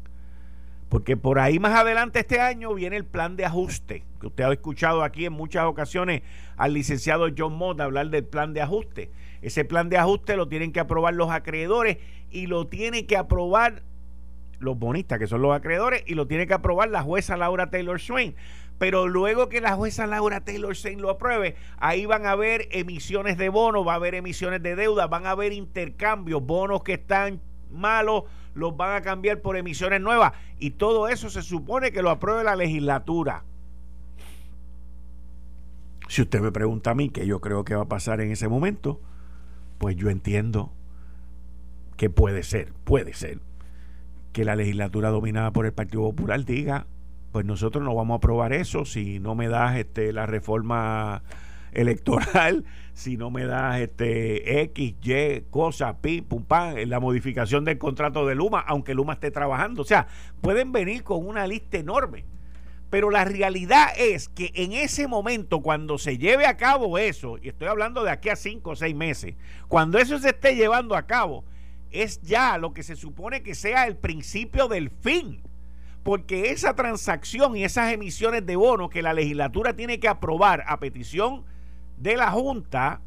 Porque 0.95 1.17
por 1.17 1.39
ahí 1.39 1.59
más 1.59 1.77
adelante 1.77 2.21
este 2.21 2.39
año 2.39 2.73
viene 2.73 2.95
el 2.95 3.03
plan 3.03 3.35
de 3.35 3.43
ajuste, 3.43 4.05
que 4.21 4.27
usted 4.27 4.45
ha 4.45 4.53
escuchado 4.53 5.03
aquí 5.03 5.25
en 5.25 5.33
muchas 5.33 5.65
ocasiones 5.65 6.21
al 6.55 6.73
licenciado 6.73 7.27
John 7.37 7.57
Mott 7.57 7.81
hablar 7.81 8.09
del 8.11 8.23
plan 8.23 8.53
de 8.53 8.61
ajuste. 8.61 9.11
Ese 9.41 9.65
plan 9.65 9.89
de 9.89 9.97
ajuste 9.97 10.37
lo 10.37 10.47
tienen 10.47 10.71
que 10.71 10.79
aprobar 10.79 11.13
los 11.13 11.31
acreedores 11.31 11.97
y 12.31 12.47
lo 12.47 12.67
tienen 12.67 13.07
que 13.07 13.17
aprobar 13.17 13.83
los 14.59 14.79
bonistas, 14.79 15.19
que 15.19 15.27
son 15.27 15.41
los 15.41 15.53
acreedores, 15.53 16.01
y 16.07 16.13
lo 16.13 16.27
tiene 16.27 16.47
que 16.47 16.53
aprobar 16.53 16.87
la 16.87 17.01
jueza 17.01 17.35
Laura 17.35 17.69
Taylor 17.69 17.99
Swain. 17.99 18.33
Pero 18.77 19.09
luego 19.09 19.49
que 19.49 19.59
la 19.59 19.75
jueza 19.75 20.07
Laura 20.07 20.45
Taylor 20.45 20.77
Swain 20.77 21.01
lo 21.01 21.09
apruebe, 21.09 21.57
ahí 21.77 22.05
van 22.05 22.25
a 22.25 22.31
haber 22.31 22.69
emisiones 22.71 23.37
de 23.37 23.49
bonos, 23.49 23.85
va 23.85 23.91
a 23.91 23.95
haber 23.95 24.15
emisiones 24.15 24.63
de 24.63 24.77
deuda, 24.77 25.07
van 25.07 25.25
a 25.25 25.31
haber 25.31 25.51
intercambios, 25.51 26.41
bonos 26.41 26.83
que 26.83 26.93
están 26.93 27.41
malos 27.69 28.23
los 28.55 28.75
van 28.75 28.95
a 28.95 29.01
cambiar 29.01 29.41
por 29.41 29.57
emisiones 29.57 30.01
nuevas. 30.01 30.33
Y 30.57 30.71
todo 30.71 31.07
eso 31.07 31.29
se 31.29 31.43
supone 31.43 31.91
que 31.91 32.01
lo 32.01 32.09
apruebe 32.09 32.43
la 32.43 32.55
legislatura. 32.55 33.43
Si 36.07 36.21
usted 36.21 36.39
me 36.39 36.51
pregunta 36.51 36.91
a 36.91 36.95
mí 36.95 37.09
qué 37.09 37.27
yo 37.27 37.41
creo 37.41 37.63
que 37.65 37.75
va 37.75 37.83
a 37.83 37.87
pasar 37.87 38.21
en 38.21 38.31
ese 38.31 38.47
momento, 38.47 38.99
pues 39.77 39.95
yo 39.95 40.09
entiendo 40.09 40.71
que 41.97 42.09
puede 42.09 42.43
ser, 42.43 42.73
puede 42.83 43.13
ser 43.13 43.39
que 44.33 44.45
la 44.45 44.55
legislatura 44.55 45.09
dominada 45.09 45.51
por 45.51 45.65
el 45.65 45.73
Partido 45.73 46.03
Popular 46.03 46.43
diga, 46.45 46.87
pues 47.31 47.45
nosotros 47.45 47.83
no 47.83 47.95
vamos 47.95 48.15
a 48.15 48.17
aprobar 48.17 48.53
eso 48.53 48.85
si 48.85 49.19
no 49.19 49.35
me 49.35 49.47
das 49.47 49.77
este 49.77 50.13
la 50.13 50.25
reforma 50.25 51.23
electoral, 51.75 52.65
si 52.93 53.17
no 53.17 53.29
me 53.29 53.45
das 53.45 53.79
este 53.79 54.61
X, 54.61 54.95
Y, 55.01 55.41
cosa, 55.51 55.97
pim, 56.01 56.23
pum, 56.23 56.43
pam, 56.43 56.75
la 56.87 56.99
modificación 56.99 57.65
del 57.65 57.77
contrato 57.77 58.25
de 58.25 58.35
Luma, 58.35 58.61
aunque 58.61 58.95
Luma 58.95 59.13
esté 59.13 59.31
trabajando. 59.31 59.81
O 59.81 59.85
sea, 59.85 60.07
pueden 60.41 60.71
venir 60.71 61.03
con 61.03 61.27
una 61.27 61.45
lista 61.45 61.77
enorme. 61.77 62.25
Pero 62.89 63.09
la 63.09 63.25
realidad 63.25 63.89
es 63.97 64.29
que 64.29 64.51
en 64.55 64.71
ese 64.71 65.07
momento, 65.07 65.61
cuando 65.61 65.97
se 65.97 66.17
lleve 66.17 66.45
a 66.45 66.55
cabo 66.55 66.97
eso, 66.97 67.37
y 67.41 67.49
estoy 67.49 67.67
hablando 67.67 68.03
de 68.03 68.11
aquí 68.11 68.29
a 68.29 68.35
cinco 68.35 68.71
o 68.71 68.75
seis 68.75 68.95
meses, 68.95 69.35
cuando 69.67 69.97
eso 69.97 70.17
se 70.19 70.29
esté 70.29 70.55
llevando 70.55 70.95
a 70.95 71.05
cabo, 71.05 71.43
es 71.91 72.21
ya 72.21 72.57
lo 72.57 72.73
que 72.73 72.83
se 72.83 72.95
supone 72.95 73.43
que 73.43 73.55
sea 73.55 73.87
el 73.87 73.97
principio 73.97 74.67
del 74.67 74.89
fin. 74.89 75.41
Porque 76.03 76.51
esa 76.51 76.75
transacción 76.75 77.57
y 77.57 77.63
esas 77.63 77.91
emisiones 77.91 78.45
de 78.45 78.55
bonos 78.55 78.91
que 78.91 79.01
la 79.01 79.13
legislatura 79.13 79.75
tiene 79.75 79.99
que 79.99 80.07
aprobar 80.07 80.63
a 80.67 80.79
petición 80.79 81.43
de 81.97 82.17
la 82.17 82.31
Junta 82.31 83.01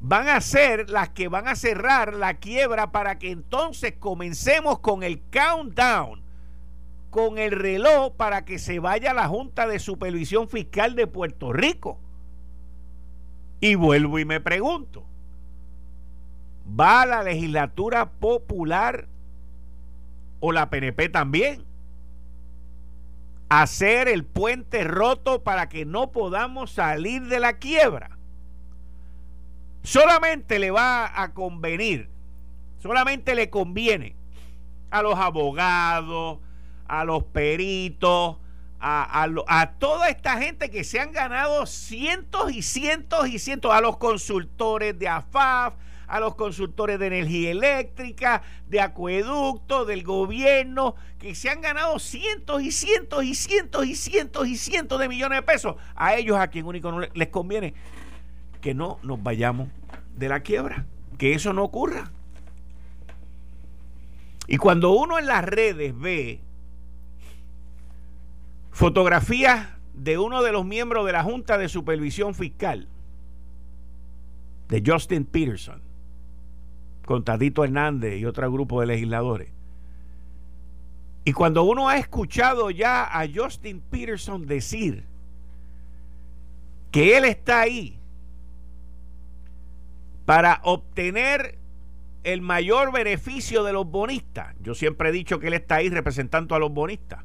van 0.00 0.28
a 0.28 0.40
ser 0.40 0.90
las 0.90 1.08
que 1.10 1.28
van 1.28 1.48
a 1.48 1.56
cerrar 1.56 2.14
la 2.14 2.34
quiebra 2.34 2.92
para 2.92 3.18
que 3.18 3.30
entonces 3.30 3.94
comencemos 3.98 4.80
con 4.80 5.02
el 5.02 5.22
countdown, 5.32 6.22
con 7.08 7.38
el 7.38 7.52
reloj 7.52 8.12
para 8.14 8.44
que 8.44 8.58
se 8.58 8.80
vaya 8.80 9.14
la 9.14 9.28
Junta 9.28 9.66
de 9.66 9.78
Supervisión 9.78 10.48
Fiscal 10.48 10.94
de 10.94 11.06
Puerto 11.06 11.52
Rico. 11.54 11.98
Y 13.60 13.76
vuelvo 13.76 14.18
y 14.18 14.26
me 14.26 14.40
pregunto, 14.40 15.04
¿va 16.78 17.06
la 17.06 17.22
legislatura 17.22 18.10
popular 18.10 19.08
o 20.40 20.52
la 20.52 20.68
PNP 20.68 21.08
también? 21.08 21.64
Hacer 23.48 24.08
el 24.08 24.24
puente 24.24 24.84
roto 24.84 25.42
para 25.42 25.68
que 25.68 25.84
no 25.84 26.12
podamos 26.12 26.72
salir 26.72 27.22
de 27.26 27.40
la 27.40 27.58
quiebra. 27.58 28.18
Solamente 29.82 30.58
le 30.58 30.70
va 30.70 31.20
a 31.20 31.34
convenir, 31.34 32.08
solamente 32.80 33.34
le 33.34 33.50
conviene 33.50 34.16
a 34.90 35.02
los 35.02 35.18
abogados, 35.18 36.38
a 36.88 37.04
los 37.04 37.24
peritos, 37.24 38.36
a, 38.80 39.26
a, 39.48 39.72
toda 39.72 40.08
esta 40.08 40.38
gente 40.38 40.70
que 40.70 40.84
se 40.84 41.00
han 41.00 41.12
ganado 41.12 41.64
cientos 41.66 42.52
y 42.52 42.62
cientos 42.62 43.28
y 43.28 43.38
cientos, 43.38 43.72
a 43.72 43.80
los 43.80 43.96
consultores 43.96 44.98
de 44.98 45.08
AFAF, 45.08 45.74
a 46.06 46.20
los 46.20 46.34
consultores 46.34 46.98
de 46.98 47.06
energía 47.06 47.50
eléctrica, 47.50 48.42
de 48.68 48.80
acueducto, 48.80 49.84
del 49.84 50.02
gobierno, 50.02 50.94
que 51.18 51.34
se 51.34 51.50
han 51.50 51.60
ganado 51.60 51.98
cientos 51.98 52.62
y 52.62 52.70
cientos 52.70 53.24
y 53.24 53.34
cientos 53.34 53.86
y 53.86 53.94
cientos 53.94 54.48
y 54.48 54.56
cientos 54.56 55.00
de 55.00 55.08
millones 55.08 55.38
de 55.38 55.42
pesos. 55.42 55.76
A 55.94 56.14
ellos, 56.14 56.36
a 56.38 56.48
quien 56.48 56.66
único 56.66 56.90
no 56.90 57.00
les 57.00 57.28
conviene 57.28 57.74
que 58.60 58.74
no 58.74 58.98
nos 59.02 59.22
vayamos 59.22 59.68
de 60.16 60.28
la 60.28 60.40
quiebra, 60.40 60.86
que 61.18 61.34
eso 61.34 61.52
no 61.52 61.64
ocurra. 61.64 62.10
Y 64.46 64.56
cuando 64.56 64.92
uno 64.92 65.18
en 65.18 65.26
las 65.26 65.44
redes 65.44 65.98
ve 65.98 66.40
fotografías 68.70 69.68
de 69.94 70.18
uno 70.18 70.42
de 70.42 70.52
los 70.52 70.64
miembros 70.64 71.06
de 71.06 71.12
la 71.12 71.22
Junta 71.22 71.56
de 71.58 71.68
Supervisión 71.68 72.34
Fiscal, 72.34 72.88
de 74.68 74.82
Justin 74.84 75.24
Peterson, 75.24 75.80
con 77.04 77.24
Tadito 77.24 77.64
Hernández 77.64 78.18
y 78.18 78.24
otro 78.24 78.50
grupo 78.50 78.80
de 78.80 78.86
legisladores. 78.86 79.50
Y 81.24 81.32
cuando 81.32 81.62
uno 81.64 81.88
ha 81.88 81.96
escuchado 81.96 82.70
ya 82.70 83.04
a 83.04 83.26
Justin 83.32 83.80
Peterson 83.80 84.46
decir 84.46 85.04
que 86.90 87.16
él 87.16 87.24
está 87.24 87.62
ahí 87.62 87.98
para 90.26 90.60
obtener 90.64 91.58
el 92.24 92.40
mayor 92.40 92.92
beneficio 92.92 93.64
de 93.64 93.72
los 93.72 93.90
bonistas, 93.90 94.54
yo 94.62 94.74
siempre 94.74 95.08
he 95.08 95.12
dicho 95.12 95.38
que 95.40 95.48
él 95.48 95.54
está 95.54 95.76
ahí 95.76 95.88
representando 95.88 96.54
a 96.54 96.58
los 96.58 96.72
bonistas. 96.72 97.24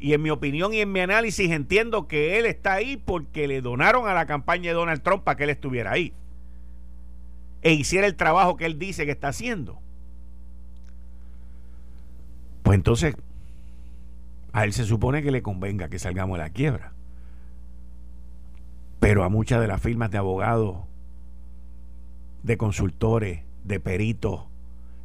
Y 0.00 0.14
en 0.14 0.22
mi 0.22 0.30
opinión 0.30 0.74
y 0.74 0.80
en 0.80 0.92
mi 0.92 1.00
análisis 1.00 1.50
entiendo 1.50 2.06
que 2.06 2.38
él 2.38 2.46
está 2.46 2.74
ahí 2.74 2.96
porque 2.96 3.48
le 3.48 3.60
donaron 3.60 4.08
a 4.08 4.14
la 4.14 4.26
campaña 4.26 4.70
de 4.70 4.74
Donald 4.74 5.02
Trump 5.02 5.24
para 5.24 5.36
que 5.36 5.44
él 5.44 5.50
estuviera 5.50 5.92
ahí 5.92 6.12
e 7.62 7.72
hiciera 7.72 8.06
el 8.06 8.16
trabajo 8.16 8.56
que 8.56 8.66
él 8.66 8.78
dice 8.78 9.04
que 9.04 9.12
está 9.12 9.28
haciendo. 9.28 9.80
Pues 12.62 12.76
entonces, 12.76 13.14
a 14.52 14.64
él 14.64 14.72
se 14.72 14.84
supone 14.84 15.22
que 15.22 15.30
le 15.30 15.42
convenga 15.42 15.88
que 15.88 15.98
salgamos 15.98 16.38
de 16.38 16.44
la 16.44 16.50
quiebra. 16.50 16.92
Pero 19.00 19.24
a 19.24 19.28
muchas 19.28 19.60
de 19.60 19.68
las 19.68 19.80
firmas 19.80 20.10
de 20.10 20.18
abogados, 20.18 20.78
de 22.42 22.56
consultores, 22.56 23.42
de 23.64 23.80
peritos 23.80 24.42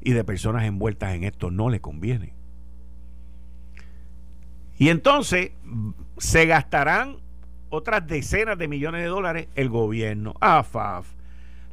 y 0.02 0.12
de 0.12 0.24
personas 0.24 0.64
envueltas 0.66 1.14
en 1.14 1.24
esto 1.24 1.52
no 1.52 1.70
le 1.70 1.80
conviene. 1.80 2.34
Y 4.78 4.90
entonces 4.90 5.52
se 6.18 6.46
gastarán 6.46 7.18
otras 7.70 8.06
decenas 8.06 8.58
de 8.58 8.68
millones 8.68 9.02
de 9.02 9.08
dólares 9.08 9.48
el 9.56 9.70
gobierno, 9.70 10.34
AFAF, 10.40 11.08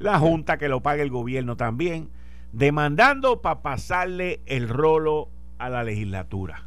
la 0.00 0.19
Junta 0.19 0.59
que 0.59 0.69
lo 0.69 0.80
pague 0.80 1.02
el 1.02 1.11
gobierno 1.11 1.57
también, 1.57 2.09
demandando 2.52 3.42
para 3.42 3.61
pasarle 3.61 4.40
el 4.47 4.69
rolo 4.69 5.28
a 5.59 5.69
la 5.69 5.85
legislatura. 5.85 6.66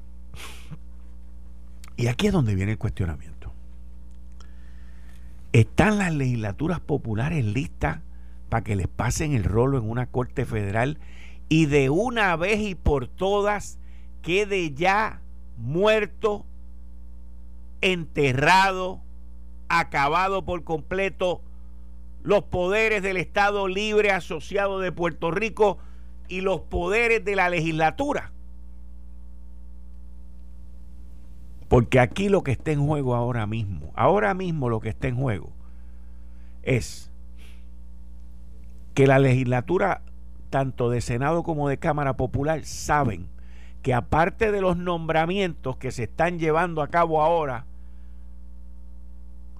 Y 1.97 2.07
aquí 2.07 2.27
es 2.27 2.33
donde 2.33 2.55
viene 2.55 2.73
el 2.73 2.77
cuestionamiento. 2.77 3.51
¿Están 5.51 5.97
las 5.97 6.13
legislaturas 6.13 6.79
populares 6.79 7.43
listas 7.43 7.99
para 8.49 8.63
que 8.63 8.75
les 8.75 8.87
pasen 8.87 9.33
el 9.33 9.43
rolo 9.43 9.77
en 9.79 9.89
una 9.89 10.05
corte 10.05 10.45
federal 10.45 10.99
y 11.49 11.65
de 11.65 11.89
una 11.89 12.35
vez 12.35 12.59
y 12.61 12.75
por 12.75 13.07
todas 13.07 13.79
quede 14.21 14.73
ya 14.73 15.21
muerto, 15.57 16.45
enterrado, 17.81 19.01
acabado 19.69 20.45
por 20.45 20.63
completo 20.63 21.41
los 22.23 22.43
poderes 22.43 23.03
del 23.03 23.17
Estado 23.17 23.67
Libre 23.67 24.11
Asociado 24.11 24.79
de 24.79 24.91
Puerto 24.91 25.29
Rico 25.29 25.77
y 26.27 26.41
los 26.41 26.61
poderes 26.61 27.23
de 27.23 27.35
la 27.35 27.49
legislatura? 27.49 28.31
Porque 31.67 31.99
aquí 31.99 32.29
lo 32.29 32.43
que 32.43 32.51
está 32.51 32.71
en 32.71 32.85
juego 32.85 33.15
ahora 33.15 33.45
mismo, 33.45 33.91
ahora 33.95 34.33
mismo 34.33 34.69
lo 34.69 34.79
que 34.79 34.89
está 34.89 35.07
en 35.07 35.15
juego 35.15 35.51
es 36.61 37.11
que 38.93 39.07
la 39.07 39.19
legislatura, 39.19 40.01
tanto 40.49 40.89
de 40.89 41.01
Senado 41.01 41.43
como 41.43 41.67
de 41.67 41.77
Cámara 41.77 42.15
Popular, 42.15 42.63
saben 42.63 43.27
que 43.81 43.93
aparte 43.93 44.51
de 44.51 44.61
los 44.61 44.77
nombramientos 44.77 45.77
que 45.77 45.91
se 45.91 46.03
están 46.03 46.39
llevando 46.39 46.81
a 46.81 46.87
cabo 46.87 47.21
ahora, 47.21 47.65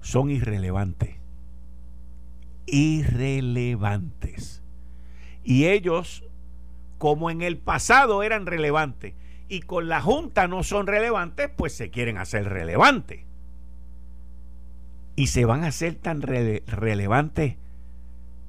son 0.00 0.30
irrelevantes. 0.30 1.23
Irrelevantes. 2.66 4.62
Y 5.42 5.66
ellos, 5.66 6.24
como 6.98 7.30
en 7.30 7.42
el 7.42 7.58
pasado 7.58 8.22
eran 8.22 8.46
relevantes, 8.46 9.14
y 9.48 9.60
con 9.60 9.88
la 9.88 10.00
Junta 10.00 10.48
no 10.48 10.62
son 10.62 10.86
relevantes, 10.86 11.50
pues 11.54 11.74
se 11.74 11.90
quieren 11.90 12.18
hacer 12.18 12.48
relevantes. 12.48 13.20
Y 15.16 15.28
se 15.28 15.44
van 15.44 15.64
a 15.64 15.68
hacer 15.68 15.94
tan 15.94 16.22
relevantes 16.22 17.56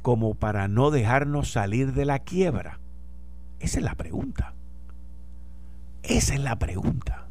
como 0.02 0.36
para 0.36 0.68
no 0.68 0.92
dejarnos 0.92 1.52
salir 1.52 1.94
de 1.94 2.06
la 2.06 2.20
quiebra. 2.20 2.80
Esa 3.60 3.80
es 3.80 3.84
la 3.84 3.96
pregunta. 3.96 4.54
Esa 6.04 6.36
es 6.36 6.40
la 6.40 6.58
pregunta. 6.58 7.26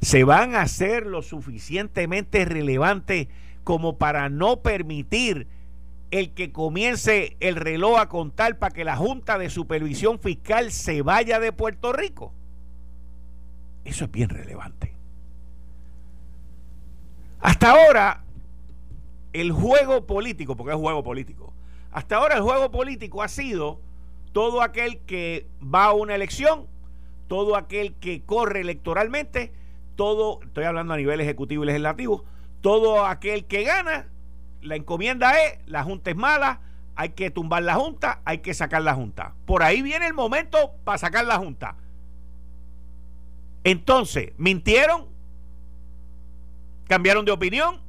¿Se 0.00 0.24
van 0.24 0.54
a 0.54 0.62
hacer 0.62 1.06
lo 1.06 1.22
suficientemente 1.22 2.44
relevantes 2.44 3.28
como 3.68 3.98
para 3.98 4.30
no 4.30 4.62
permitir 4.62 5.46
el 6.10 6.32
que 6.32 6.52
comience 6.52 7.36
el 7.38 7.54
reloj 7.54 7.98
a 7.98 8.08
contar 8.08 8.58
para 8.58 8.74
que 8.74 8.82
la 8.82 8.96
Junta 8.96 9.36
de 9.36 9.50
Supervisión 9.50 10.18
Fiscal 10.20 10.72
se 10.72 11.02
vaya 11.02 11.38
de 11.38 11.52
Puerto 11.52 11.92
Rico? 11.92 12.32
Eso 13.84 14.06
es 14.06 14.10
bien 14.10 14.30
relevante. 14.30 14.94
Hasta 17.40 17.72
ahora, 17.72 18.24
el 19.34 19.52
juego 19.52 20.06
político, 20.06 20.56
porque 20.56 20.72
es 20.72 20.80
juego 20.80 21.04
político, 21.04 21.52
hasta 21.92 22.16
ahora 22.16 22.36
el 22.36 22.42
juego 22.42 22.70
político 22.70 23.22
ha 23.22 23.28
sido 23.28 23.82
todo 24.32 24.62
aquel 24.62 25.00
que 25.00 25.46
va 25.62 25.84
a 25.84 25.92
una 25.92 26.14
elección, 26.14 26.64
todo 27.26 27.54
aquel 27.54 27.92
que 27.96 28.22
corre 28.22 28.62
electoralmente, 28.62 29.52
todo, 29.94 30.40
estoy 30.42 30.64
hablando 30.64 30.94
a 30.94 30.96
nivel 30.96 31.20
ejecutivo 31.20 31.64
y 31.64 31.66
legislativo, 31.66 32.24
todo 32.60 33.06
aquel 33.06 33.46
que 33.46 33.64
gana 33.64 34.08
la 34.62 34.76
encomienda 34.76 35.40
es, 35.42 35.58
la 35.66 35.82
Junta 35.84 36.10
es 36.10 36.16
mala, 36.16 36.60
hay 36.96 37.10
que 37.10 37.30
tumbar 37.30 37.62
la 37.62 37.74
Junta, 37.74 38.20
hay 38.24 38.38
que 38.38 38.54
sacar 38.54 38.82
la 38.82 38.94
Junta. 38.94 39.34
Por 39.46 39.62
ahí 39.62 39.82
viene 39.82 40.06
el 40.06 40.14
momento 40.14 40.72
para 40.84 40.98
sacar 40.98 41.24
la 41.24 41.38
Junta. 41.38 41.76
Entonces, 43.64 44.32
¿mintieron? 44.36 45.06
¿Cambiaron 46.88 47.24
de 47.24 47.32
opinión? 47.32 47.80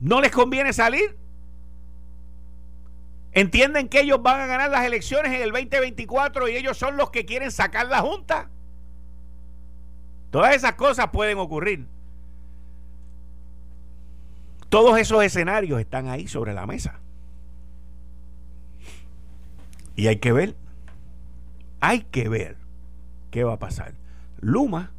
¿No 0.00 0.20
les 0.20 0.30
conviene 0.30 0.72
salir? 0.72 1.16
¿Entienden 3.32 3.88
que 3.88 4.00
ellos 4.00 4.22
van 4.22 4.40
a 4.40 4.46
ganar 4.46 4.70
las 4.70 4.84
elecciones 4.84 5.32
en 5.32 5.42
el 5.42 5.50
2024 5.50 6.48
y 6.48 6.56
ellos 6.56 6.76
son 6.76 6.96
los 6.96 7.10
que 7.10 7.24
quieren 7.24 7.50
sacar 7.50 7.86
la 7.86 8.00
Junta? 8.00 8.48
Todas 10.30 10.54
esas 10.54 10.74
cosas 10.74 11.08
pueden 11.10 11.38
ocurrir. 11.38 11.86
Todos 14.68 14.98
esos 14.98 15.22
escenarios 15.24 15.80
están 15.80 16.08
ahí 16.08 16.28
sobre 16.28 16.52
la 16.52 16.66
mesa. 16.66 17.00
Y 19.96 20.06
hay 20.06 20.16
que 20.16 20.32
ver, 20.32 20.54
hay 21.80 22.02
que 22.02 22.28
ver 22.28 22.56
qué 23.30 23.44
va 23.44 23.54
a 23.54 23.58
pasar. 23.58 23.94
Luma 24.40 24.92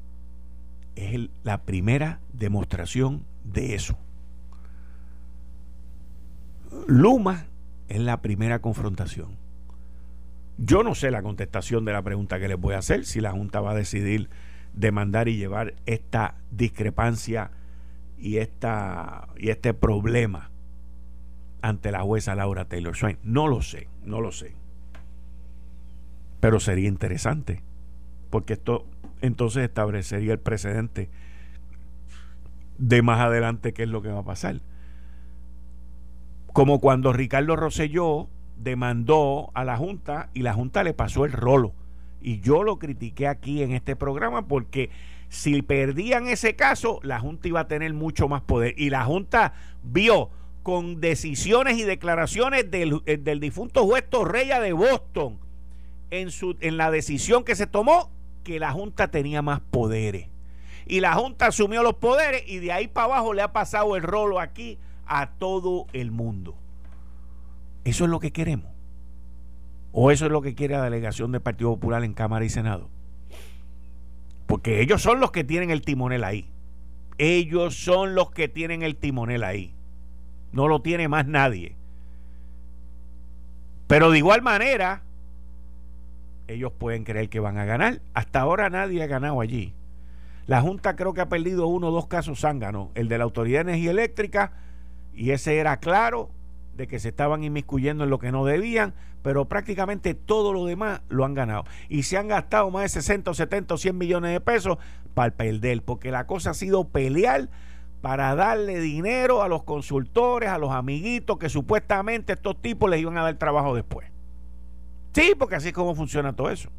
es 0.95 1.29
la 1.43 1.61
primera 1.61 2.19
demostración 2.33 3.23
de 3.43 3.75
eso. 3.75 3.97
Luma 6.87 7.45
es 7.87 7.99
la 7.99 8.21
primera 8.21 8.59
confrontación. 8.59 9.37
Yo 10.57 10.83
no 10.83 10.93
sé 10.95 11.11
la 11.11 11.23
contestación 11.23 11.85
de 11.85 11.93
la 11.93 12.01
pregunta 12.01 12.39
que 12.39 12.49
les 12.49 12.59
voy 12.59 12.73
a 12.73 12.79
hacer, 12.79 13.05
si 13.05 13.21
la 13.21 13.31
Junta 13.31 13.61
va 13.61 13.71
a 13.71 13.75
decidir 13.75 14.29
demandar 14.73 15.29
y 15.29 15.37
llevar 15.37 15.75
esta 15.85 16.35
discrepancia 16.51 17.51
y, 18.19 18.37
esta, 18.37 19.27
y 19.37 19.49
este 19.49 19.73
problema 19.73 20.49
ante 21.61 21.91
la 21.91 22.01
jueza 22.01 22.35
Laura 22.35 22.65
Taylor 22.65 22.95
Swain. 22.95 23.17
No 23.23 23.47
lo 23.47 23.61
sé, 23.61 23.87
no 24.03 24.21
lo 24.21 24.31
sé. 24.31 24.53
Pero 26.39 26.59
sería 26.59 26.87
interesante, 26.87 27.61
porque 28.29 28.53
esto 28.53 28.85
entonces 29.21 29.63
establecería 29.63 30.33
el 30.33 30.39
precedente 30.39 31.09
de 32.77 33.01
más 33.01 33.19
adelante 33.19 33.73
qué 33.73 33.83
es 33.83 33.89
lo 33.89 34.01
que 34.01 34.09
va 34.09 34.19
a 34.19 34.25
pasar. 34.25 34.61
Como 36.53 36.79
cuando 36.79 37.13
Ricardo 37.13 37.55
Rosselló 37.55 38.29
demandó 38.57 39.51
a 39.53 39.63
la 39.63 39.77
Junta 39.77 40.29
y 40.33 40.41
la 40.41 40.53
Junta 40.53 40.83
le 40.83 40.93
pasó 40.93 41.25
el 41.25 41.31
rolo. 41.31 41.73
Y 42.21 42.39
yo 42.39 42.63
lo 42.63 42.79
critiqué 42.79 43.27
aquí 43.27 43.61
en 43.61 43.71
este 43.71 43.95
programa 43.95 44.47
porque 44.47 44.89
si 45.29 45.61
perdían 45.61 46.27
ese 46.27 46.55
caso, 46.55 46.99
la 47.03 47.19
Junta 47.19 47.47
iba 47.47 47.61
a 47.61 47.67
tener 47.67 47.93
mucho 47.93 48.27
más 48.27 48.41
poder. 48.41 48.73
Y 48.77 48.89
la 48.89 49.05
Junta 49.05 49.53
vio 49.83 50.29
con 50.63 50.99
decisiones 50.99 51.77
y 51.77 51.83
declaraciones 51.83 52.69
del, 52.69 53.01
eh, 53.05 53.17
del 53.17 53.39
difunto 53.39 53.85
juez 53.85 54.09
Torreya 54.09 54.59
de 54.59 54.73
Boston 54.73 55.39
en, 56.11 56.31
su, 56.31 56.57
en 56.59 56.77
la 56.77 56.91
decisión 56.91 57.43
que 57.43 57.55
se 57.55 57.67
tomó 57.67 58.11
que 58.43 58.59
la 58.59 58.71
Junta 58.71 59.09
tenía 59.09 59.41
más 59.41 59.61
poderes. 59.61 60.27
Y 60.85 61.01
la 61.01 61.13
Junta 61.13 61.47
asumió 61.47 61.83
los 61.83 61.95
poderes 61.95 62.43
y 62.47 62.57
de 62.57 62.71
ahí 62.71 62.87
para 62.87 63.05
abajo 63.05 63.33
le 63.33 63.43
ha 63.43 63.53
pasado 63.53 63.95
el 63.95 64.01
rolo 64.01 64.39
aquí 64.39 64.79
a 65.05 65.31
todo 65.31 65.85
el 65.93 66.09
mundo. 66.09 66.55
¿Eso 67.83 68.05
es 68.05 68.09
lo 68.09 68.19
que 68.19 68.31
queremos? 68.31 68.71
¿O 69.91 70.11
eso 70.11 70.25
es 70.25 70.31
lo 70.31 70.41
que 70.41 70.55
quiere 70.55 70.75
la 70.75 70.83
delegación 70.83 71.31
del 71.31 71.41
Partido 71.41 71.71
Popular 71.71 72.03
en 72.03 72.13
Cámara 72.13 72.45
y 72.45 72.49
Senado? 72.49 72.89
Porque 74.49 74.81
ellos 74.81 75.03
son 75.03 75.19
los 75.19 75.29
que 75.29 75.43
tienen 75.43 75.69
el 75.69 75.83
timonel 75.83 76.23
ahí. 76.23 76.49
Ellos 77.19 77.75
son 77.75 78.15
los 78.15 78.31
que 78.31 78.47
tienen 78.47 78.81
el 78.81 78.95
timonel 78.95 79.43
ahí. 79.43 79.75
No 80.51 80.67
lo 80.67 80.81
tiene 80.81 81.07
más 81.07 81.27
nadie. 81.27 81.75
Pero 83.85 84.09
de 84.09 84.17
igual 84.17 84.41
manera, 84.41 85.03
ellos 86.47 86.71
pueden 86.71 87.03
creer 87.03 87.29
que 87.29 87.39
van 87.39 87.59
a 87.59 87.65
ganar. 87.65 88.01
Hasta 88.15 88.41
ahora 88.41 88.71
nadie 88.71 89.03
ha 89.03 89.07
ganado 89.07 89.39
allí. 89.39 89.75
La 90.47 90.61
Junta 90.61 90.95
creo 90.95 91.13
que 91.13 91.21
ha 91.21 91.29
perdido 91.29 91.67
uno 91.67 91.89
o 91.89 91.91
dos 91.91 92.07
casos 92.07 92.39
zánganos. 92.39 92.89
El 92.95 93.07
de 93.07 93.19
la 93.19 93.25
Autoridad 93.25 93.63
de 93.63 93.73
Energía 93.73 93.91
Eléctrica, 93.91 94.53
y 95.13 95.29
ese 95.29 95.59
era 95.59 95.77
claro, 95.77 96.31
de 96.79 96.87
que 96.87 96.97
se 96.97 97.09
estaban 97.09 97.43
inmiscuyendo 97.43 98.05
en 98.05 98.09
lo 98.09 98.19
que 98.19 98.31
no 98.31 98.45
debían, 98.45 98.93
pero 99.21 99.49
prácticamente 99.49 100.13
todo 100.13 100.53
lo 100.53 100.65
demás 100.65 101.01
lo 101.09 101.25
han 101.25 101.33
ganado. 101.33 101.65
Y 101.89 102.03
se 102.03 102.17
han 102.17 102.29
gastado 102.29 102.71
más 102.71 102.83
de 102.83 102.89
60, 103.01 103.33
70 103.33 103.73
o 103.73 103.77
100 103.77 103.97
millones 103.97 104.31
de 104.31 104.39
pesos 104.39 104.77
para 105.13 105.35
perder, 105.35 105.83
porque 105.83 106.09
la 106.09 106.25
cosa 106.25 106.51
ha 106.51 106.53
sido 106.53 106.87
pelear 106.87 107.49
para 107.99 108.33
darle 108.33 108.79
dinero 108.79 109.43
a 109.43 109.49
los 109.49 109.63
consultores, 109.63 110.47
a 110.49 110.57
los 110.57 110.71
amiguitos, 110.71 111.37
que 111.37 111.49
supuestamente 111.49 112.31
estos 112.31 112.61
tipos 112.61 112.89
les 112.89 113.01
iban 113.01 113.17
a 113.17 113.23
dar 113.23 113.37
trabajo 113.37 113.75
después. 113.75 114.07
Sí, 115.11 115.33
porque 115.37 115.55
así 115.55 115.67
es 115.67 115.73
como 115.73 115.95
funciona 115.95 116.33
todo 116.33 116.49
eso. 116.49 116.69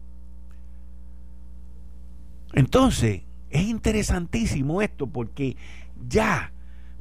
Entonces, 2.54 3.20
es 3.50 3.62
interesantísimo 3.68 4.80
esto 4.80 5.06
porque 5.06 5.58
ya 6.08 6.52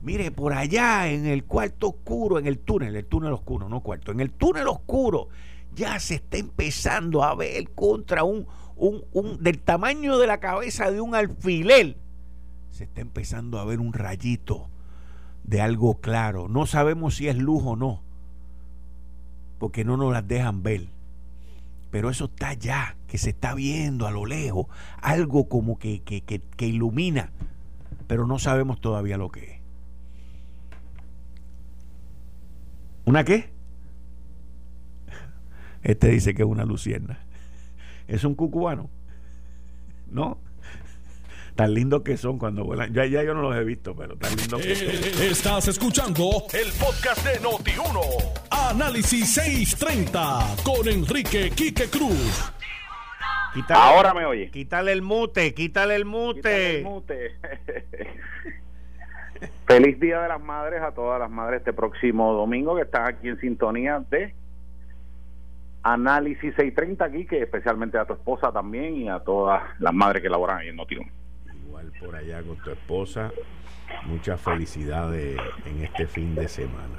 Mire, 0.01 0.31
por 0.31 0.53
allá 0.53 1.09
en 1.09 1.25
el 1.25 1.43
cuarto 1.43 1.89
oscuro, 1.89 2.39
en 2.39 2.47
el 2.47 2.59
túnel, 2.59 2.95
el 2.95 3.05
túnel 3.05 3.33
oscuro, 3.33 3.67
no 3.67 3.81
cuarto, 3.81 4.12
en 4.12 4.19
el 4.21 4.31
túnel 4.31 4.67
oscuro 4.67 5.27
ya 5.75 5.99
se 5.99 6.15
está 6.15 6.38
empezando 6.38 7.23
a 7.23 7.35
ver 7.35 7.69
contra 7.71 8.23
un, 8.23 8.47
un, 8.75 9.03
un 9.13 9.43
del 9.43 9.59
tamaño 9.59 10.17
de 10.17 10.27
la 10.27 10.39
cabeza 10.39 10.91
de 10.91 11.01
un 11.01 11.15
alfiler. 11.15 11.97
Se 12.71 12.85
está 12.85 13.01
empezando 13.01 13.59
a 13.59 13.65
ver 13.65 13.79
un 13.79 13.93
rayito 13.93 14.69
de 15.43 15.62
algo 15.62 15.99
claro. 15.99 16.47
No 16.47 16.65
sabemos 16.65 17.15
si 17.15 17.27
es 17.27 17.38
luz 17.38 17.63
o 17.65 17.75
no, 17.75 18.01
porque 19.57 19.83
no 19.83 19.97
nos 19.97 20.13
las 20.13 20.27
dejan 20.27 20.63
ver. 20.63 20.88
Pero 21.91 22.09
eso 22.09 22.25
está 22.25 22.49
allá, 22.49 22.97
que 23.07 23.17
se 23.17 23.31
está 23.31 23.55
viendo 23.55 24.05
a 24.05 24.12
lo 24.12 24.25
lejos, 24.25 24.67
algo 25.01 25.49
como 25.49 25.79
que, 25.79 26.01
que, 26.01 26.21
que, 26.21 26.39
que 26.39 26.67
ilumina, 26.67 27.31
pero 28.07 28.27
no 28.27 28.38
sabemos 28.38 28.79
todavía 28.79 29.17
lo 29.17 29.29
que 29.29 29.53
es. 29.53 29.59
¿Una 33.10 33.24
qué? 33.24 33.50
Este 35.82 36.10
dice 36.10 36.36
que 36.36 36.43
es 36.43 36.48
una 36.48 36.63
lucierna. 36.63 37.17
¿Es 38.08 38.24
un 38.24 38.36
cucubano? 38.36 38.91
¿No? 40.12 40.38
Tan 41.56 41.74
lindos 41.74 42.04
que 42.04 42.17
son 42.17 42.38
cuando 42.38 42.63
vuelan. 42.65 42.93
Ya, 42.93 43.08
ya 43.08 43.24
yo 43.24 43.34
no 43.34 43.41
los 43.41 43.56
he 43.56 43.63
visto, 43.63 43.95
pero 43.95 44.15
tan 44.15 44.36
lindos 44.36 44.62
que 44.62 44.76
son. 44.76 44.89
Eh, 44.89 45.28
estás 45.32 45.67
escuchando 45.69 46.45
el 46.54 46.72
podcast 46.74 47.26
de 47.26 47.41
Noti1. 47.41 48.00
Análisis 48.52 49.34
630 49.34 50.58
con 50.63 50.88
Enrique 50.88 51.50
Quique 51.50 51.88
Cruz. 51.89 52.54
Ahora 53.69 54.13
me 54.13 54.28
oye. 54.28 54.52
Quítale 54.52 54.91
el 54.91 55.02
mute, 55.02 55.56
quítale 55.56 55.95
el 55.95 56.06
mute. 56.06 56.86
Feliz 59.69 59.99
Día 59.99 60.21
de 60.21 60.29
las 60.29 60.41
Madres 60.41 60.82
a 60.82 60.91
todas 60.93 61.19
las 61.19 61.29
madres 61.29 61.60
este 61.60 61.73
próximo 61.73 62.34
domingo 62.34 62.75
que 62.75 62.82
están 62.82 63.05
aquí 63.05 63.27
en 63.27 63.39
sintonía 63.39 64.03
de 64.10 64.34
Análisis 65.84 66.55
630 66.55 67.05
aquí, 67.05 67.27
que 67.27 67.43
especialmente 67.43 67.99
a 67.99 68.05
tu 68.05 68.13
esposa 68.13 68.51
también 68.51 68.95
y 68.95 69.10
a 69.10 69.19
todas 69.19 69.62
las 69.77 69.93
madres 69.93 70.23
que 70.23 70.29
laboran 70.29 70.58
ahí 70.58 70.69
en 70.69 70.75
Notiuno. 70.75 71.12
Igual 71.67 71.91
por 71.99 72.15
allá 72.15 72.41
con 72.41 72.58
tu 72.58 72.71
esposa, 72.71 73.32
muchas 74.05 74.41
felicidades 74.41 75.39
en 75.67 75.84
este 75.84 76.08
fin 76.08 76.34
de 76.34 76.47
semana. 76.47 76.97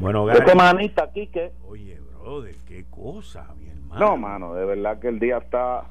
Bueno, 0.00 0.24
Gary, 0.24 0.44
semanita, 0.44 1.12
Quique. 1.12 1.52
Oye, 1.64 2.00
brother, 2.20 2.56
qué 2.66 2.86
cosa, 2.90 3.54
mi 3.56 3.68
hermano. 3.68 4.04
No, 4.04 4.16
mano, 4.16 4.54
de 4.54 4.64
verdad 4.64 4.98
que 4.98 5.06
el 5.06 5.20
día 5.20 5.38
está 5.38 5.84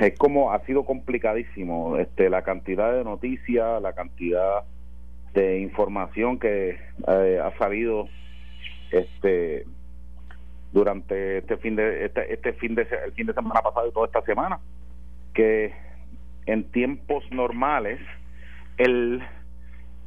es 0.00 0.18
como 0.18 0.52
ha 0.52 0.60
sido 0.66 0.84
complicadísimo 0.84 1.96
este 1.96 2.28
la 2.28 2.42
cantidad 2.42 2.92
de 2.92 3.04
noticias 3.04 3.80
la 3.80 3.94
cantidad 3.94 4.64
de 5.34 5.60
información 5.60 6.38
que 6.38 6.78
eh, 7.08 7.40
ha 7.42 7.56
salido 7.58 8.08
este 8.90 9.64
durante 10.72 11.38
este 11.38 11.56
fin 11.58 11.76
de 11.76 12.06
este, 12.06 12.32
este 12.32 12.52
fin 12.54 12.74
de 12.74 12.86
el 13.04 13.12
fin 13.12 13.26
de 13.26 13.34
semana 13.34 13.60
pasado 13.62 13.88
y 13.88 13.92
toda 13.92 14.06
esta 14.06 14.22
semana 14.22 14.58
que 15.34 15.72
en 16.46 16.64
tiempos 16.70 17.24
normales 17.30 18.00
el 18.78 19.22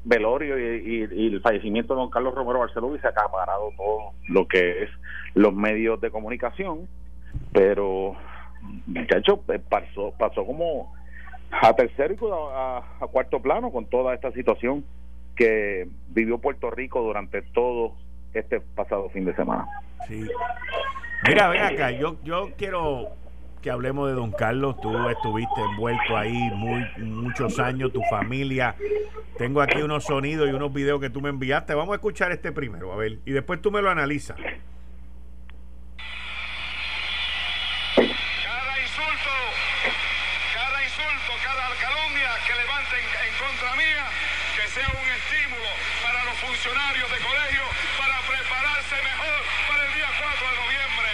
velorio 0.03 0.57
y, 0.57 1.01
el 1.01 1.41
fallecimiento 1.41 1.93
de 1.93 2.01
don 2.01 2.09
Carlos 2.09 2.33
Romero 2.33 2.59
Barceló 2.59 2.95
se 2.99 3.07
ha 3.07 3.09
acaparado 3.09 3.71
todo 3.75 4.13
lo 4.27 4.47
que 4.47 4.83
es 4.83 4.89
los 5.33 5.53
medios 5.53 5.99
de 6.01 6.11
comunicación 6.11 6.87
pero 7.51 8.15
muchacho 8.89 9.43
eh, 9.49 9.59
pasó 9.59 10.13
pasó 10.17 10.45
como 10.45 10.93
a 11.51 11.73
tercer 11.73 12.15
y 12.19 12.25
a, 12.31 12.77
a 12.77 13.07
cuarto 13.07 13.41
plano 13.41 13.71
con 13.71 13.85
toda 13.85 14.13
esta 14.13 14.31
situación 14.31 14.85
que 15.35 15.87
vivió 16.09 16.37
Puerto 16.37 16.69
Rico 16.69 17.01
durante 17.01 17.41
todo 17.41 17.95
este 18.33 18.59
pasado 18.59 19.09
fin 19.09 19.25
de 19.25 19.35
semana. 19.35 19.65
Sí. 20.07 20.27
Mira, 21.27 21.49
ven 21.49 21.61
acá, 21.61 21.91
yo, 21.91 22.17
yo 22.23 22.49
quiero 22.57 23.09
que 23.61 23.71
hablemos 23.71 24.07
de 24.09 24.15
don 24.15 24.31
Carlos. 24.31 24.79
Tú 24.81 25.09
estuviste 25.09 25.61
envuelto 25.61 26.17
ahí 26.17 26.49
muy, 26.53 26.85
muchos 26.97 27.59
años, 27.59 27.91
tu 27.91 28.01
familia. 28.09 28.75
Tengo 29.37 29.61
aquí 29.61 29.81
unos 29.81 30.03
sonidos 30.03 30.49
y 30.49 30.53
unos 30.53 30.73
videos 30.73 30.99
que 30.99 31.09
tú 31.09 31.21
me 31.21 31.29
enviaste. 31.29 31.73
Vamos 31.73 31.93
a 31.93 31.95
escuchar 31.95 32.31
este 32.31 32.51
primero, 32.51 32.91
a 32.91 32.95
ver, 32.95 33.19
y 33.25 33.31
después 33.31 33.61
tú 33.61 33.71
me 33.71 33.81
lo 33.81 33.89
analizas. 33.89 34.37
funcionarios 46.39 47.11
de 47.11 47.19
colegio 47.19 47.63
para 47.97 48.19
prepararse 48.21 48.95
mejor 48.95 49.43
para 49.67 49.85
el 49.85 49.93
día 49.93 50.09
4 50.19 50.49
de 50.49 50.55
noviembre. 50.55 51.11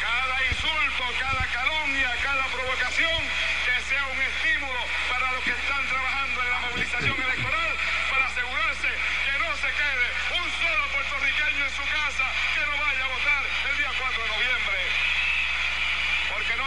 Cada 0.00 0.36
insulto, 0.44 1.04
cada 1.18 1.46
calumnia, 1.46 2.10
cada 2.22 2.44
provocación 2.48 3.20
que 3.64 3.74
sea 3.88 4.04
un 4.06 4.20
estímulo 4.20 4.80
para 5.08 5.32
los 5.32 5.44
que 5.44 5.50
están 5.50 5.88
trabajando 5.88 6.42
en 6.42 6.50
la 6.50 6.60
movilización 6.60 7.16
electoral 7.22 7.72
para 8.10 8.26
asegurarse 8.26 8.88
que 9.24 9.38
no 9.38 9.50
se 9.56 9.70
quede 9.72 10.06
un 10.44 10.48
solo 10.60 10.84
puertorriqueño 10.92 11.64
en 11.64 11.72
su 11.72 11.84
casa 11.88 12.26
que 12.54 12.60
no 12.68 12.76
vaya 12.84 13.04
a 13.04 13.08
votar 13.08 13.42
el 13.70 13.76
día 13.78 13.90
4 13.98 14.22
de 14.22 14.28
noviembre 14.28 14.53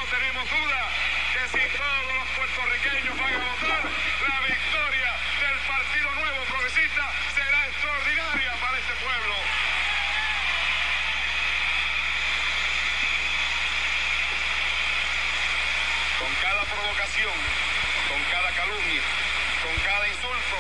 tenemos 0.10 0.50
duda 0.50 0.88
que 1.34 1.44
si 1.52 1.78
todos 1.78 2.14
los 2.16 2.28
puertorriqueños 2.32 3.18
van 3.20 3.34
a 3.34 3.38
votar, 3.38 3.84
la 3.84 4.40
victoria 4.48 5.12
del 5.44 5.58
Partido 5.68 6.12
Nuevo 6.16 6.44
Progresista 6.48 7.12
será 7.36 7.68
extraordinaria 7.68 8.52
para 8.62 8.78
este 8.80 8.94
pueblo. 9.04 9.36
Con 16.20 16.32
cada 16.40 16.64
provocación, 16.64 17.38
con 18.08 18.22
cada 18.32 18.52
calumnia, 18.52 19.04
con 19.64 19.76
cada 19.84 20.08
insulto, 20.08 20.58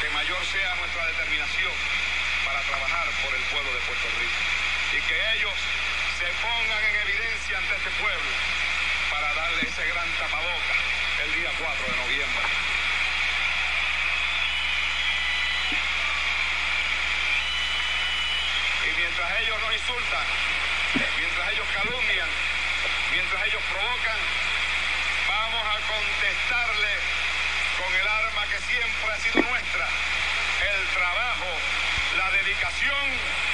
que 0.00 0.08
mayor 0.08 0.40
sea 0.46 0.74
nuestra 0.76 1.06
determinación 1.06 1.72
para 2.46 2.60
trabajar 2.62 3.06
por 3.24 3.34
el 3.34 3.42
pueblo 3.52 3.70
de 3.72 3.80
Puerto 3.80 4.08
Rico. 4.16 4.40
Y 4.96 5.00
que 5.04 5.18
ellos 5.36 5.58
se 6.18 6.26
pongan 6.40 6.84
en 6.84 6.96
evidencia 7.08 7.58
ante 7.58 7.74
este 7.74 7.90
pueblo 7.98 8.30
para 9.10 9.34
darle 9.34 9.62
ese 9.62 9.84
gran 9.88 10.08
tapaboca 10.14 10.74
el 11.24 11.34
día 11.34 11.50
4 11.58 11.86
de 11.90 11.96
noviembre. 11.96 12.44
Y 18.84 19.00
mientras 19.00 19.40
ellos 19.40 19.60
nos 19.60 19.72
insultan, 19.74 20.26
mientras 21.18 21.52
ellos 21.52 21.66
calumnian, 21.74 22.30
mientras 23.10 23.46
ellos 23.46 23.62
provocan, 23.72 24.20
vamos 25.26 25.64
a 25.66 25.78
contestarle 25.82 26.94
con 27.78 27.90
el 27.92 28.06
arma 28.06 28.46
que 28.46 28.58
siempre 28.70 29.10
ha 29.10 29.18
sido 29.18 29.42
nuestra, 29.50 29.88
el 30.62 30.88
trabajo, 30.94 31.50
la 32.18 32.30
dedicación 32.30 33.53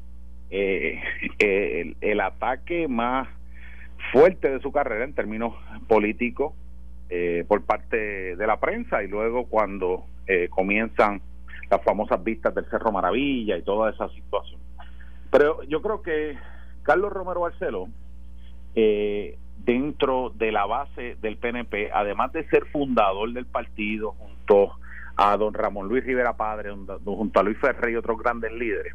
eh, 0.51 1.95
el, 2.01 2.19
ataque 2.19 2.87
más 2.87 3.27
fuerte 4.11 4.49
de 4.49 4.59
su 4.59 4.71
carrera 4.71 5.05
en 5.05 5.13
términos 5.13 5.55
políticos 5.87 6.53
eh, 7.09 7.45
por 7.47 7.63
parte 7.63 8.35
de 8.35 8.47
la 8.47 8.59
prensa 8.59 9.03
y 9.03 9.07
luego 9.07 9.45
cuando 9.45 10.05
comienzan 10.49 11.21
las 11.69 11.83
famosas 11.83 12.23
vistas 12.23 12.55
del 12.55 12.65
Cerro 12.69 12.91
Maravilla 12.93 13.57
y 13.57 13.63
toda 13.63 13.89
esa 13.89 14.07
situación. 14.09 14.61
Pero 15.29 15.63
yo 15.63 15.81
creo 15.81 16.01
que 16.01 16.37
Carlos 16.83 17.13
Romero 17.13 17.41
Barceló, 17.41 17.87
eh, 18.75 19.37
dentro 19.59 20.31
de 20.35 20.51
la 20.51 20.65
base 20.65 21.15
del 21.21 21.37
PNP, 21.37 21.91
además 21.93 22.33
de 22.33 22.47
ser 22.49 22.65
fundador 22.65 23.31
del 23.31 23.45
partido 23.45 24.11
junto 24.11 24.73
a 25.15 25.37
don 25.37 25.53
Ramón 25.53 25.87
Luis 25.87 26.03
Rivera 26.03 26.35
Padre, 26.35 26.71
junto 27.05 27.39
a 27.39 27.43
Luis 27.43 27.57
Ferre 27.59 27.91
y 27.91 27.95
otros 27.95 28.17
grandes 28.17 28.51
líderes, 28.51 28.93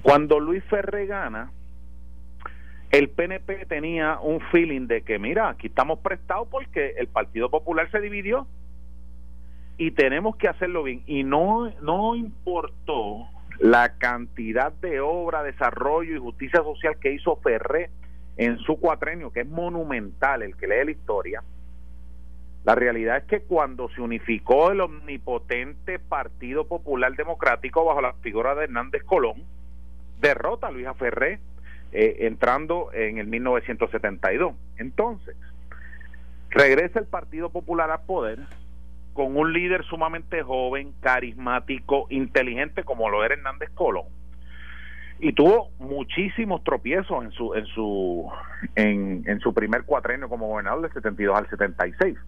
cuando 0.00 0.40
Luis 0.40 0.64
Ferre 0.64 1.06
gana, 1.06 1.50
el 2.90 3.08
PNP 3.08 3.66
tenía 3.66 4.18
un 4.20 4.40
feeling 4.50 4.86
de 4.86 5.02
que, 5.02 5.18
mira, 5.18 5.48
aquí 5.48 5.68
estamos 5.68 5.98
prestados 6.00 6.48
porque 6.50 6.94
el 6.98 7.08
Partido 7.08 7.50
Popular 7.50 7.90
se 7.90 8.00
dividió 8.00 8.46
y 9.78 9.92
tenemos 9.92 10.36
que 10.36 10.48
hacerlo 10.48 10.82
bien. 10.82 11.02
Y 11.06 11.24
no, 11.24 11.70
no 11.80 12.14
importó 12.14 13.28
la 13.58 13.96
cantidad 13.96 14.72
de 14.72 15.00
obra, 15.00 15.42
desarrollo 15.42 16.14
y 16.14 16.18
justicia 16.18 16.62
social 16.62 16.96
que 17.00 17.12
hizo 17.12 17.36
Ferré 17.36 17.90
en 18.36 18.58
su 18.58 18.78
cuatrenio, 18.78 19.32
que 19.32 19.40
es 19.40 19.48
monumental, 19.48 20.42
el 20.42 20.56
que 20.56 20.66
lee 20.66 20.84
la 20.84 20.90
historia. 20.90 21.42
La 22.64 22.74
realidad 22.74 23.16
es 23.16 23.24
que 23.24 23.40
cuando 23.40 23.88
se 23.90 24.00
unificó 24.00 24.70
el 24.70 24.80
omnipotente 24.80 25.98
Partido 25.98 26.66
Popular 26.66 27.14
Democrático 27.16 27.84
bajo 27.84 28.00
la 28.00 28.12
figura 28.14 28.54
de 28.54 28.64
Hernández 28.64 29.02
Colón, 29.04 29.42
derrota 30.22 30.68
a 30.68 30.70
Luisa 30.70 30.94
Ferré 30.94 31.40
eh, 31.92 32.16
entrando 32.20 32.90
en 32.94 33.18
el 33.18 33.26
1972. 33.26 34.54
Entonces, 34.78 35.36
regresa 36.48 37.00
el 37.00 37.06
Partido 37.06 37.50
Popular 37.50 37.90
al 37.90 38.00
poder, 38.06 38.38
con 39.12 39.36
un 39.36 39.52
líder 39.52 39.84
sumamente 39.84 40.42
joven, 40.42 40.94
carismático, 41.00 42.06
inteligente 42.08 42.84
como 42.84 43.10
lo 43.10 43.22
era 43.24 43.34
Hernández 43.34 43.70
Colón. 43.74 44.06
Y 45.18 45.34
tuvo 45.34 45.68
muchísimos 45.78 46.64
tropiezos 46.64 47.22
en 47.24 47.30
su 47.32 47.54
en 47.54 47.66
su 47.66 48.28
en, 48.74 49.22
en 49.26 49.38
su 49.40 49.52
primer 49.52 49.84
cuatrenio 49.84 50.28
como 50.28 50.48
gobernador 50.48 50.82
del 50.82 50.92
72 50.92 51.36
al 51.36 51.48
76. 51.48 52.18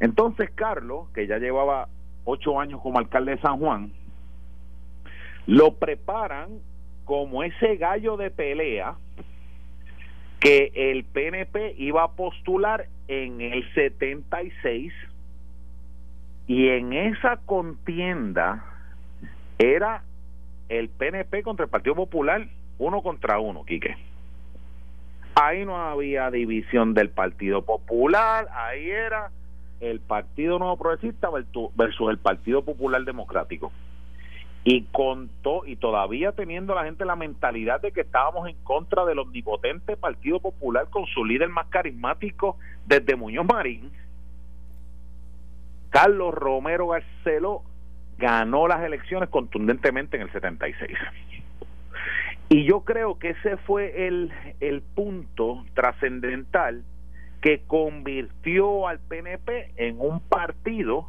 Entonces 0.00 0.50
Carlos, 0.54 1.08
que 1.14 1.26
ya 1.26 1.38
llevaba 1.38 1.88
ocho 2.24 2.58
años 2.58 2.80
como 2.80 2.98
alcalde 2.98 3.32
de 3.32 3.42
San 3.42 3.58
Juan, 3.58 3.92
lo 5.46 5.74
preparan 5.74 6.60
como 7.06 7.42
ese 7.44 7.76
gallo 7.76 8.18
de 8.18 8.30
pelea 8.30 8.96
que 10.40 10.72
el 10.74 11.04
PNP 11.04 11.76
iba 11.78 12.02
a 12.02 12.12
postular 12.12 12.88
en 13.08 13.40
el 13.40 13.64
76 13.74 14.92
y 16.48 16.68
en 16.68 16.92
esa 16.92 17.38
contienda 17.46 18.64
era 19.58 20.02
el 20.68 20.88
PNP 20.88 21.42
contra 21.42 21.64
el 21.64 21.70
Partido 21.70 21.94
Popular 21.94 22.46
uno 22.78 23.02
contra 23.02 23.38
uno, 23.38 23.64
Quique. 23.64 23.96
Ahí 25.34 25.64
no 25.64 25.76
había 25.76 26.30
división 26.30 26.92
del 26.92 27.10
Partido 27.10 27.62
Popular, 27.62 28.48
ahí 28.52 28.90
era 28.90 29.30
el 29.80 30.00
Partido 30.00 30.58
Nuevo 30.58 30.76
Progresista 30.76 31.28
versus 31.30 32.10
el 32.10 32.18
Partido 32.18 32.64
Popular 32.64 33.04
Democrático. 33.04 33.70
Y 34.68 34.82
contó, 34.90 35.64
y 35.64 35.76
todavía 35.76 36.32
teniendo 36.32 36.74
la 36.74 36.82
gente 36.82 37.04
la 37.04 37.14
mentalidad 37.14 37.80
de 37.80 37.92
que 37.92 38.00
estábamos 38.00 38.48
en 38.48 38.56
contra 38.64 39.04
del 39.04 39.20
omnipotente 39.20 39.96
Partido 39.96 40.40
Popular 40.40 40.88
con 40.90 41.06
su 41.06 41.24
líder 41.24 41.48
más 41.50 41.68
carismático 41.68 42.58
desde 42.84 43.14
Muñoz 43.14 43.46
Marín, 43.46 43.92
Carlos 45.90 46.34
Romero 46.34 46.88
Garcelo 46.88 47.62
ganó 48.18 48.66
las 48.66 48.82
elecciones 48.82 49.28
contundentemente 49.28 50.16
en 50.16 50.24
el 50.24 50.32
76. 50.32 50.98
Y 52.48 52.64
yo 52.64 52.80
creo 52.80 53.20
que 53.20 53.30
ese 53.30 53.58
fue 53.58 54.08
el, 54.08 54.32
el 54.58 54.82
punto 54.82 55.64
trascendental 55.74 56.82
que 57.40 57.62
convirtió 57.68 58.88
al 58.88 58.98
PNP 58.98 59.74
en 59.76 60.00
un 60.00 60.18
partido 60.18 61.06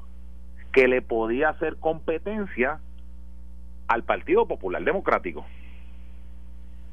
que 0.72 0.88
le 0.88 1.02
podía 1.02 1.50
hacer 1.50 1.78
competencia 1.78 2.82
al 3.88 4.04
Partido 4.04 4.48
Popular 4.48 4.84
Democrático. 4.84 5.46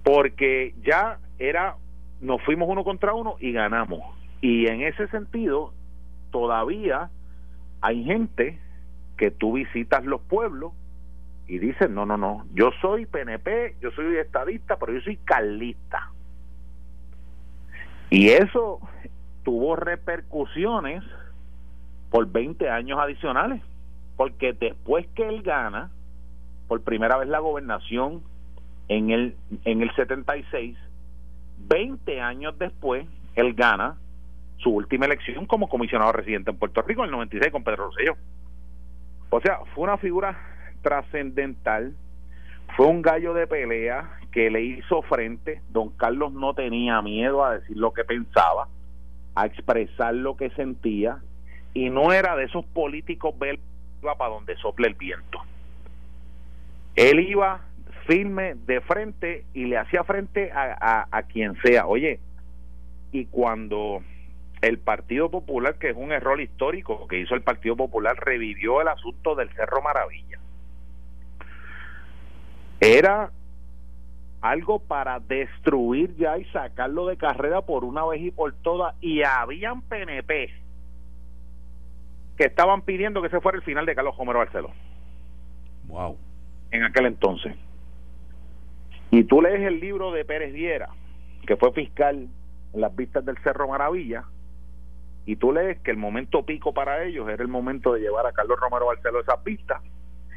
Porque 0.02 0.74
ya 0.82 1.18
era, 1.38 1.76
nos 2.20 2.42
fuimos 2.42 2.68
uno 2.68 2.84
contra 2.84 3.14
uno 3.14 3.36
y 3.40 3.52
ganamos. 3.52 4.00
Y 4.40 4.66
en 4.66 4.82
ese 4.82 5.08
sentido, 5.08 5.72
todavía 6.30 7.10
hay 7.80 8.04
gente 8.04 8.58
que 9.16 9.30
tú 9.30 9.54
visitas 9.54 10.04
los 10.04 10.20
pueblos 10.22 10.72
y 11.46 11.58
dices, 11.58 11.90
no, 11.90 12.06
no, 12.06 12.16
no, 12.16 12.46
yo 12.54 12.70
soy 12.80 13.06
PNP, 13.06 13.76
yo 13.80 13.90
soy 13.92 14.16
estadista, 14.16 14.76
pero 14.76 14.94
yo 14.94 15.00
soy 15.00 15.16
carlista. 15.16 16.10
Y 18.10 18.30
eso 18.30 18.80
tuvo 19.42 19.76
repercusiones 19.76 21.02
por 22.10 22.30
20 22.30 22.70
años 22.70 22.98
adicionales, 22.98 23.62
porque 24.16 24.52
después 24.52 25.06
que 25.14 25.28
él 25.28 25.42
gana 25.42 25.90
por 26.68 26.82
primera 26.82 27.16
vez 27.16 27.28
la 27.28 27.38
gobernación 27.38 28.22
en 28.88 29.10
el 29.10 29.36
en 29.64 29.82
el 29.82 29.94
76, 29.94 30.76
20 31.58 32.20
años 32.20 32.58
después 32.58 33.06
él 33.34 33.54
gana 33.54 33.96
su 34.58 34.70
última 34.70 35.06
elección 35.06 35.46
como 35.46 35.68
comisionado 35.68 36.12
residente 36.12 36.50
en 36.50 36.58
Puerto 36.58 36.82
Rico 36.82 37.02
en 37.02 37.06
el 37.06 37.12
96 37.12 37.52
con 37.52 37.64
Pedro 37.64 37.86
Rosselló. 37.86 38.16
O 39.30 39.40
sea, 39.40 39.60
fue 39.74 39.84
una 39.84 39.98
figura 39.98 40.38
trascendental, 40.82 41.94
fue 42.76 42.86
un 42.86 43.02
gallo 43.02 43.34
de 43.34 43.46
pelea 43.46 44.18
que 44.30 44.50
le 44.50 44.62
hizo 44.62 45.02
frente, 45.02 45.60
don 45.70 45.90
Carlos 45.90 46.32
no 46.32 46.54
tenía 46.54 47.00
miedo 47.02 47.44
a 47.44 47.58
decir 47.58 47.76
lo 47.76 47.92
que 47.92 48.04
pensaba, 48.04 48.68
a 49.34 49.46
expresar 49.46 50.14
lo 50.14 50.36
que 50.36 50.50
sentía 50.50 51.18
y 51.72 51.90
no 51.90 52.12
era 52.12 52.36
de 52.36 52.44
esos 52.44 52.64
políticos 52.66 53.34
iba 54.02 54.14
para 54.16 54.34
donde 54.34 54.56
sople 54.56 54.88
el 54.88 54.94
viento. 54.94 55.40
Él 56.96 57.20
iba 57.20 57.60
firme 58.06 58.54
de 58.54 58.80
frente 58.82 59.44
y 59.54 59.64
le 59.64 59.78
hacía 59.78 60.04
frente 60.04 60.52
a, 60.52 61.06
a, 61.10 61.22
quien 61.24 61.56
sea. 61.62 61.86
Oye, 61.86 62.20
y 63.12 63.26
cuando 63.26 64.02
el 64.60 64.78
Partido 64.78 65.30
Popular, 65.30 65.76
que 65.76 65.90
es 65.90 65.96
un 65.96 66.12
error 66.12 66.40
histórico 66.40 67.06
que 67.08 67.18
hizo 67.18 67.34
el 67.34 67.42
Partido 67.42 67.76
Popular, 67.76 68.16
revivió 68.16 68.80
el 68.80 68.88
asunto 68.88 69.34
del 69.34 69.50
Cerro 69.54 69.82
Maravilla. 69.82 70.38
Era 72.80 73.30
algo 74.40 74.78
para 74.78 75.20
destruir 75.20 76.14
ya 76.16 76.36
y 76.36 76.44
sacarlo 76.46 77.06
de 77.06 77.16
carrera 77.16 77.62
por 77.62 77.82
una 77.82 78.04
vez 78.04 78.20
y 78.20 78.30
por 78.30 78.52
todas 78.52 78.94
y 79.00 79.22
habían 79.22 79.80
PNP 79.80 80.52
que 82.36 82.44
estaban 82.44 82.82
pidiendo 82.82 83.22
que 83.22 83.30
se 83.30 83.40
fuera 83.40 83.56
el 83.56 83.64
final 83.64 83.86
de 83.86 83.94
Carlos 83.94 84.16
Romero 84.18 84.40
Barceló. 84.40 84.70
Wow. 85.86 86.18
En 86.74 86.82
aquel 86.82 87.06
entonces. 87.06 87.54
Y 89.12 89.22
tú 89.22 89.40
lees 89.40 89.60
el 89.60 89.78
libro 89.78 90.10
de 90.10 90.24
Pérez 90.24 90.52
Viera, 90.52 90.88
que 91.46 91.56
fue 91.56 91.72
fiscal 91.72 92.26
en 92.72 92.80
las 92.80 92.96
vistas 92.96 93.24
del 93.24 93.38
Cerro 93.44 93.68
Maravilla, 93.68 94.24
y 95.24 95.36
tú 95.36 95.52
lees 95.52 95.78
que 95.82 95.92
el 95.92 95.98
momento 95.98 96.44
pico 96.44 96.74
para 96.74 97.04
ellos 97.04 97.28
era 97.28 97.44
el 97.44 97.48
momento 97.48 97.92
de 97.92 98.00
llevar 98.00 98.26
a 98.26 98.32
Carlos 98.32 98.58
Romero 98.58 98.86
Barceló 98.86 99.20
esas 99.20 99.44
vistas 99.44 99.82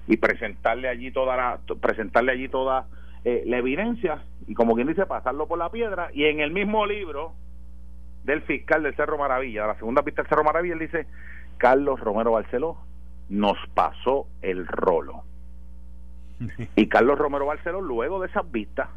y 0.05 0.17
presentarle 0.17 0.87
allí 0.87 1.11
toda 1.11 1.35
la, 1.35 1.59
presentarle 1.81 2.33
allí 2.33 2.49
toda 2.49 2.85
eh, 3.25 3.41
la 3.47 3.57
evidencia 3.57 4.21
y 4.45 4.53
como 4.53 4.75
quien 4.75 4.87
dice 4.87 5.07
pasarlo 5.07 5.47
por 5.47 5.57
la 5.57 5.71
piedra 5.71 6.09
y 6.13 6.25
en 6.25 6.39
el 6.39 6.51
mismo 6.51 6.85
libro 6.85 7.33
del 8.25 8.43
fiscal 8.43 8.83
del 8.83 8.95
Cerro 8.95 9.17
Maravilla, 9.17 9.63
de 9.63 9.67
la 9.69 9.79
segunda 9.79 10.03
pista 10.03 10.21
del 10.21 10.29
Cerro 10.29 10.43
Maravilla, 10.43 10.75
él 10.75 10.81
dice, 10.81 11.07
Carlos 11.57 11.99
Romero 11.99 12.33
Barceló 12.33 12.77
nos 13.27 13.57
pasó 13.73 14.27
el 14.43 14.67
rolo. 14.67 15.23
Y 16.75 16.87
Carlos 16.87 17.17
Romero 17.17 17.45
Barceló, 17.45 17.81
luego 17.81 18.19
de 18.19 18.27
esas 18.27 18.49
vistas, 18.51 18.89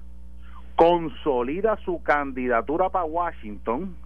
consolida 0.76 1.76
su 1.84 2.02
candidatura 2.02 2.88
para 2.90 3.04
Washington 3.04 3.96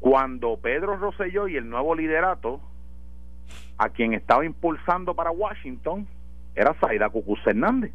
cuando 0.00 0.56
Pedro 0.58 0.96
Rosselló 0.96 1.48
y 1.48 1.56
el 1.56 1.68
nuevo 1.68 1.94
liderato, 1.94 2.60
a 3.78 3.88
quien 3.88 4.12
estaba 4.12 4.44
impulsando 4.44 5.14
para 5.14 5.30
Washington, 5.30 6.06
era 6.54 6.74
Zaida 6.74 7.08
Cucuz 7.08 7.40
Hernández. 7.46 7.92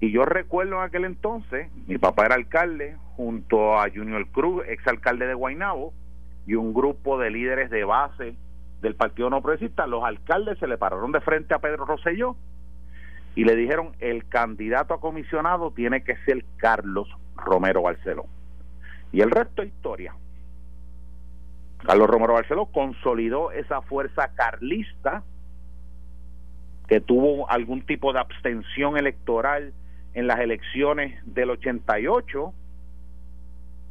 Y 0.00 0.10
yo 0.10 0.24
recuerdo 0.24 0.76
en 0.76 0.82
aquel 0.82 1.04
entonces, 1.04 1.70
mi 1.86 1.96
papá 1.96 2.26
era 2.26 2.34
alcalde 2.34 2.96
junto 3.16 3.78
a 3.78 3.88
Junior 3.88 4.26
Cruz, 4.28 4.64
exalcalde 4.68 5.26
de 5.26 5.34
Guaynabo, 5.34 5.94
y 6.46 6.54
un 6.54 6.74
grupo 6.74 7.18
de 7.18 7.30
líderes 7.30 7.70
de 7.70 7.84
base 7.84 8.36
del 8.82 8.94
Partido 8.94 9.30
No 9.30 9.42
Progresista. 9.42 9.86
Los 9.86 10.04
alcaldes 10.04 10.58
se 10.58 10.66
le 10.66 10.78
pararon 10.78 11.12
de 11.12 11.20
frente 11.20 11.54
a 11.54 11.58
Pedro 11.58 11.86
Rosselló 11.86 12.36
y 13.36 13.44
le 13.44 13.54
dijeron, 13.54 13.92
el 14.00 14.26
candidato 14.26 14.94
a 14.94 15.00
comisionado 15.00 15.70
tiene 15.70 16.02
que 16.02 16.16
ser 16.24 16.42
Carlos 16.56 17.06
Romero 17.36 17.82
Barceló. 17.82 18.24
Y 19.12 19.20
el 19.20 19.30
resto 19.30 19.62
es 19.62 19.68
historia. 19.68 20.14
Carlos 21.84 22.08
Romero 22.08 22.32
Barceló 22.32 22.66
consolidó 22.66 23.52
esa 23.52 23.82
fuerza 23.82 24.30
carlista 24.34 25.22
que 26.88 27.00
tuvo 27.00 27.48
algún 27.50 27.82
tipo 27.82 28.14
de 28.14 28.20
abstención 28.20 28.96
electoral 28.96 29.74
en 30.14 30.26
las 30.26 30.40
elecciones 30.40 31.20
del 31.26 31.50
88 31.50 32.54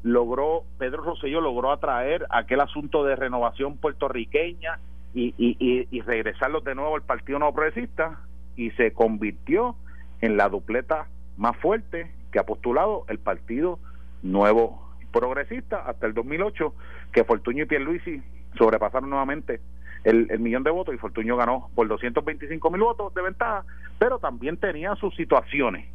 logró 0.01 0.63
Pedro 0.79 1.03
Rosselló 1.03 1.39
logró 1.41 1.71
atraer 1.71 2.25
aquel 2.29 2.61
asunto 2.61 3.03
de 3.03 3.15
renovación 3.15 3.77
puertorriqueña 3.77 4.79
y, 5.13 5.33
y, 5.37 5.87
y, 5.89 6.01
regresarlos 6.01 6.63
de 6.63 6.75
nuevo 6.75 6.95
al 6.95 7.01
Partido 7.03 7.39
No 7.39 7.53
Progresista 7.53 8.19
y 8.55 8.71
se 8.71 8.93
convirtió 8.93 9.75
en 10.21 10.37
la 10.37 10.49
dupleta 10.49 11.07
más 11.37 11.57
fuerte 11.57 12.11
que 12.31 12.39
ha 12.39 12.45
postulado 12.45 13.05
el 13.09 13.19
Partido 13.19 13.79
Nuevo 14.23 14.81
Progresista 15.11 15.87
hasta 15.87 16.07
el 16.07 16.13
2008 16.13 16.73
que 17.11 17.23
Fortuño 17.23 17.63
y 17.63 17.67
Pierluisi 17.67 18.21
sobrepasaron 18.57 19.09
nuevamente 19.09 19.61
el, 20.03 20.27
el, 20.29 20.39
millón 20.39 20.63
de 20.63 20.71
votos 20.71 20.93
y 20.93 20.97
Fortuño 20.97 21.35
ganó 21.35 21.69
por 21.73 21.87
225 21.87 22.71
mil 22.71 22.81
votos 22.81 23.13
de 23.13 23.21
ventaja, 23.21 23.65
pero 23.97 24.19
también 24.19 24.57
tenía 24.57 24.95
sus 24.95 25.15
situaciones. 25.15 25.87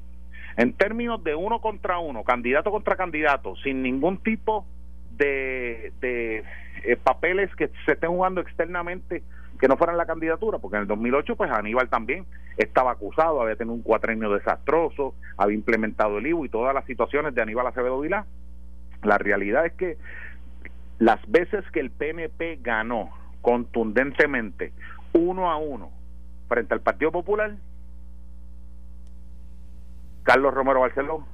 En 0.57 0.73
términos 0.73 1.23
de 1.23 1.35
uno 1.35 1.61
contra 1.61 1.99
uno, 1.99 2.25
candidato 2.25 2.71
contra 2.71 2.97
candidato, 2.97 3.55
sin 3.57 3.83
ningún 3.83 4.19
tipo 4.19 4.67
de, 5.17 5.93
de 6.01 6.45
eh, 6.83 6.97
papeles 6.97 7.55
que 7.55 7.71
se 7.85 7.93
estén 7.93 8.11
jugando 8.11 8.41
externamente 8.41 9.23
que 9.61 9.69
no 9.69 9.77
fueran 9.77 9.99
la 9.99 10.07
candidatura, 10.07 10.59
porque 10.59 10.77
en 10.77 10.83
el 10.83 10.89
2008 10.89 11.37
pues 11.37 11.51
Aníbal 11.51 11.89
también 11.89 12.25
estaba 12.57 12.93
acusado, 12.93 13.43
había 13.43 13.57
tenido 13.57 13.75
un 13.75 13.83
cuatrenio 13.83 14.33
desastroso, 14.33 15.15
había 15.37 15.55
implementado 15.55 16.19
el 16.19 16.27
IVU 16.27 16.47
y 16.47 16.49
todas 16.49 16.75
las 16.75 16.87
situaciones 16.87 17.35
de 17.35 17.43
Aníbal 17.43 17.67
Acevedo 17.67 18.01
Vilá. 18.01 18.25
La 19.03 19.19
realidad 19.19 19.67
es 19.67 19.73
que 19.75 19.99
las 20.99 21.21
veces 21.31 21.65
que 21.73 21.81
el 21.81 21.91
PNP 21.91 22.61
ganó 22.63 23.11
contundentemente 23.43 24.73
uno 25.13 25.51
a 25.51 25.57
uno 25.57 25.91
frente 26.49 26.75
al 26.75 26.81
Partido 26.81 27.13
Popular, 27.13 27.55
Carlos 30.23 30.55
Romero 30.55 30.81
Barceló 30.81 31.27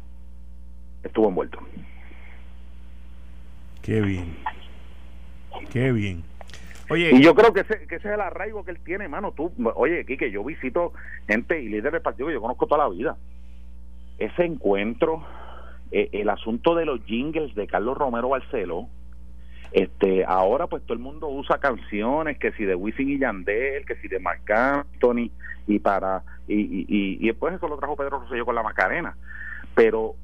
estuvo 1.02 1.28
envuelto. 1.28 1.58
Qué 3.82 4.00
bien. 4.00 4.36
Qué 5.70 5.92
bien. 5.92 6.24
Y 6.94 7.20
yo 7.22 7.34
creo 7.34 7.52
que 7.52 7.60
ese, 7.60 7.86
que 7.86 7.96
ese 7.96 8.08
es 8.08 8.14
el 8.14 8.20
arraigo 8.20 8.64
que 8.64 8.70
él 8.70 8.78
tiene, 8.84 9.08
mano. 9.08 9.32
Tú, 9.32 9.52
oye, 9.74 10.04
Quique, 10.04 10.30
yo 10.30 10.44
visito 10.44 10.92
gente 11.26 11.60
y 11.60 11.68
líderes 11.68 11.94
del 11.94 12.02
partido 12.02 12.28
que 12.28 12.34
yo 12.34 12.40
conozco 12.40 12.66
toda 12.66 12.84
la 12.84 12.90
vida. 12.90 13.16
Ese 14.18 14.44
encuentro, 14.44 15.24
eh, 15.90 16.08
el 16.12 16.28
asunto 16.28 16.74
de 16.74 16.84
los 16.84 17.04
jingles 17.04 17.54
de 17.54 17.66
Carlos 17.66 17.98
Romero 17.98 18.28
Barceló, 18.28 18.88
este, 19.72 20.24
ahora 20.24 20.68
pues 20.68 20.82
todo 20.84 20.94
el 20.94 21.00
mundo 21.00 21.28
usa 21.28 21.58
canciones, 21.58 22.38
que 22.38 22.52
si 22.52 22.64
de 22.64 22.74
Wisin 22.74 23.10
y 23.10 23.18
Yandel, 23.18 23.84
que 23.84 23.96
si 23.96 24.08
de 24.08 24.20
Marc 24.20 24.48
Anthony, 24.50 25.30
y 25.66 25.78
para, 25.80 26.22
y, 26.46 26.54
y, 26.54 26.86
y, 27.20 27.26
después 27.26 27.54
eso 27.54 27.66
lo 27.66 27.76
trajo 27.76 27.96
Pedro 27.96 28.20
Rosselló 28.20 28.44
con 28.46 28.54
la 28.54 28.62
Macarena. 28.62 29.16
Pero 29.74 30.14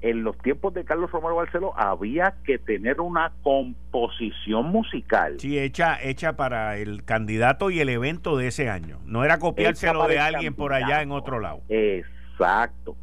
en 0.00 0.22
los 0.22 0.38
tiempos 0.38 0.74
de 0.74 0.84
Carlos 0.84 1.10
Romero 1.10 1.36
Barceló 1.36 1.72
había 1.76 2.34
que 2.44 2.58
tener 2.58 3.00
una 3.00 3.32
composición 3.42 4.66
musical. 4.66 5.40
Sí, 5.40 5.58
hecha, 5.58 5.98
hecha 6.00 6.34
para 6.36 6.76
el 6.76 7.04
candidato 7.04 7.70
y 7.70 7.80
el 7.80 7.88
evento 7.88 8.36
de 8.36 8.48
ese 8.48 8.70
año. 8.70 9.00
No 9.04 9.24
era 9.24 9.38
copiárselo 9.38 10.06
de 10.06 10.20
alguien 10.20 10.54
por 10.54 10.72
allá 10.72 11.02
en 11.02 11.10
otro 11.10 11.40
lado. 11.40 11.62
Exacto. 11.68 12.96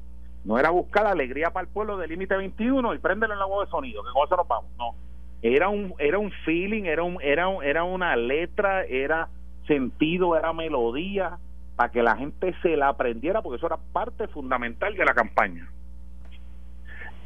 No 0.45 0.59
era 0.59 0.69
buscar 0.69 1.07
alegría 1.07 1.49
para 1.49 1.65
el 1.65 1.73
pueblo 1.73 1.97
del 1.97 2.09
límite 2.09 2.37
21 2.37 2.93
y 2.93 2.99
prenderle 2.99 3.33
en 3.33 3.39
la 3.39 3.45
voz 3.45 3.65
de 3.65 3.71
sonido, 3.71 4.03
que 4.03 4.11
con 4.13 4.25
eso 4.25 4.37
nos 4.37 4.47
vamos. 4.47 4.71
No. 4.77 4.95
Era 5.41 5.69
un, 5.69 5.93
era 5.99 6.17
un 6.17 6.31
feeling, 6.45 6.83
era, 6.83 7.03
un, 7.03 7.17
era, 7.21 7.47
era 7.63 7.83
una 7.83 8.15
letra, 8.15 8.83
era 8.85 9.27
sentido, 9.67 10.37
era 10.37 10.53
melodía, 10.53 11.37
para 11.75 11.91
que 11.91 12.01
la 12.01 12.15
gente 12.15 12.55
se 12.61 12.77
la 12.77 12.89
aprendiera, 12.89 13.41
porque 13.41 13.57
eso 13.57 13.65
era 13.65 13.77
parte 13.91 14.27
fundamental 14.27 14.95
de 14.95 15.03
la 15.03 15.13
campaña. 15.13 15.69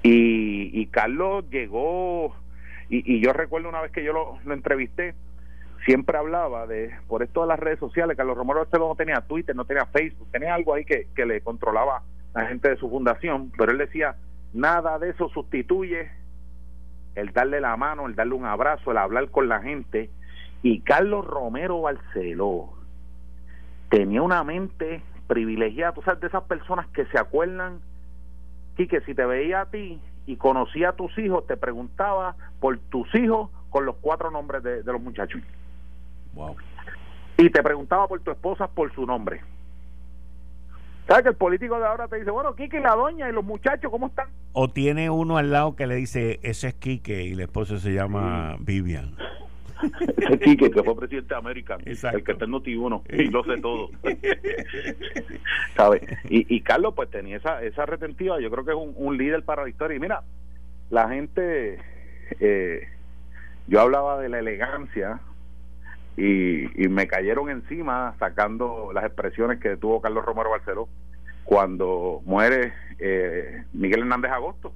Y, 0.03 0.71
y 0.79 0.85
Carlos 0.87 1.45
llegó, 1.49 2.35
y, 2.89 3.19
yo 3.19 3.33
recuerdo 3.33 3.69
una 3.69 3.81
vez 3.81 3.91
que 3.91 4.03
yo 4.03 4.13
lo, 4.13 4.53
entrevisté, 4.53 5.13
siempre 5.85 6.17
hablaba 6.17 6.67
de, 6.67 6.91
por 7.07 7.23
esto 7.23 7.41
de 7.41 7.47
las 7.47 7.59
redes 7.59 7.79
sociales, 7.79 8.15
Carlos 8.15 8.37
Romero 8.37 8.67
no 8.71 8.95
tenía 8.95 9.21
Twitter, 9.21 9.55
no 9.55 9.65
tenía 9.65 9.85
Facebook, 9.85 10.27
tenía 10.31 10.55
algo 10.55 10.73
ahí 10.73 10.85
que, 10.85 11.07
que 11.15 11.25
le 11.25 11.41
controlaba 11.41 12.03
la 12.33 12.45
gente 12.45 12.69
de 12.69 12.77
su 12.77 12.89
fundación, 12.89 13.51
pero 13.57 13.71
él 13.71 13.77
decía, 13.77 14.15
nada 14.53 14.99
de 14.99 15.09
eso 15.09 15.29
sustituye 15.29 16.09
el 17.15 17.31
darle 17.33 17.61
la 17.61 17.75
mano, 17.77 18.07
el 18.07 18.15
darle 18.15 18.33
un 18.33 18.45
abrazo, 18.45 18.91
el 18.91 18.97
hablar 18.97 19.29
con 19.29 19.49
la 19.49 19.61
gente. 19.61 20.09
Y 20.61 20.81
Carlos 20.81 21.25
Romero 21.25 21.81
Barceló 21.81 22.73
tenía 23.89 24.21
una 24.21 24.43
mente 24.43 25.01
privilegiada, 25.27 25.93
tú 25.93 26.01
sabes, 26.01 26.21
de 26.21 26.27
esas 26.27 26.43
personas 26.43 26.87
que 26.87 27.05
se 27.07 27.17
acuerdan 27.17 27.79
que 28.87 29.01
si 29.01 29.13
te 29.13 29.25
veía 29.25 29.61
a 29.61 29.65
ti 29.65 29.99
y 30.25 30.35
conocía 30.35 30.89
a 30.89 30.93
tus 30.93 31.17
hijos, 31.17 31.45
te 31.47 31.57
preguntaba 31.57 32.35
por 32.59 32.77
tus 32.77 33.13
hijos 33.15 33.49
con 33.69 33.85
los 33.85 33.95
cuatro 33.97 34.31
nombres 34.31 34.63
de, 34.63 34.83
los 34.83 35.01
muchachos. 35.01 35.41
Wow. 36.33 36.55
Y 37.37 37.49
te 37.49 37.63
preguntaba 37.63 38.07
por 38.07 38.19
tu 38.21 38.31
esposa 38.31 38.67
por 38.67 38.93
su 38.93 39.05
nombre. 39.05 39.41
¿Sabes 41.07 41.23
que 41.23 41.29
el 41.29 41.35
político 41.35 41.79
de 41.79 41.87
ahora 41.87 42.07
te 42.07 42.17
dice, 42.17 42.29
bueno, 42.29 42.53
Quique 42.53 42.77
y 42.77 42.81
la 42.81 42.95
doña 42.95 43.27
y 43.29 43.31
los 43.31 43.43
muchachos, 43.43 43.89
¿cómo 43.89 44.07
están? 44.07 44.27
O 44.53 44.69
tiene 44.69 45.09
uno 45.09 45.37
al 45.37 45.51
lado 45.51 45.75
que 45.75 45.87
le 45.87 45.95
dice, 45.95 46.39
ese 46.43 46.67
es 46.67 46.73
Quique 46.75 47.23
y 47.23 47.33
la 47.33 47.43
esposa 47.43 47.79
se 47.79 47.93
llama 47.93 48.57
Vivian. 48.59 49.15
Quique, 50.43 50.71
que 50.71 50.83
fue 50.83 50.95
presidente 50.95 51.33
de 51.33 51.39
América, 51.39 51.77
el 51.85 52.23
que 52.23 52.31
está 52.31 52.45
en 52.45 52.51
noti 52.51 52.71
y 52.71 53.25
lo 53.25 53.43
sé 53.43 53.57
todo. 53.61 53.89
¿Sabe? 55.75 56.01
Y, 56.29 56.53
y, 56.53 56.61
Carlos, 56.61 56.93
pues 56.95 57.09
tenía 57.09 57.37
esa, 57.37 57.63
esa 57.63 57.85
retentiva, 57.85 58.39
yo 58.39 58.49
creo 58.49 58.65
que 58.65 58.71
es 58.71 58.77
un, 58.77 59.17
líder 59.17 59.43
para 59.43 59.63
la 59.63 59.69
historia. 59.69 59.97
Y 59.97 59.99
mira, 59.99 60.23
la 60.89 61.09
gente, 61.09 61.79
eh, 62.39 62.87
yo 63.67 63.81
hablaba 63.81 64.19
de 64.21 64.29
la 64.29 64.39
elegancia 64.39 65.19
y, 66.17 66.83
y 66.83 66.87
me 66.89 67.07
cayeron 67.07 67.49
encima 67.49 68.15
sacando 68.19 68.91
las 68.93 69.05
expresiones 69.05 69.59
que 69.59 69.77
tuvo 69.77 70.01
Carlos 70.01 70.25
Romero 70.25 70.49
Barceló 70.49 70.89
cuando 71.45 72.21
muere 72.25 72.73
eh, 72.99 73.63
Miguel 73.73 74.01
Hernández 74.01 74.31
Agosto 74.31 74.73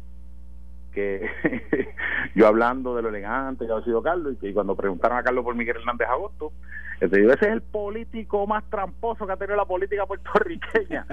que 0.94 1.30
yo 2.36 2.48
hablando 2.48 2.96
de 2.96 3.02
lo 3.02 3.10
elegante 3.10 3.66
que 3.66 3.74
ha 3.74 3.84
sido 3.84 4.02
Carlos 4.02 4.34
y 4.34 4.38
que 4.38 4.54
cuando 4.54 4.76
preguntaron 4.76 5.18
a 5.18 5.24
Carlos 5.24 5.44
por 5.44 5.56
Miguel 5.56 5.78
Hernández 5.78 6.08
Agosto, 6.08 6.54
ese 7.02 7.26
es 7.26 7.42
el 7.42 7.62
político 7.62 8.48
más 8.48 8.64
tramposo 8.70 9.26
que 9.26 9.34
ha 9.34 9.38
tenido 9.38 9.58
la 9.58 9.66
política 9.66 10.06
puertorriqueña 10.06 11.06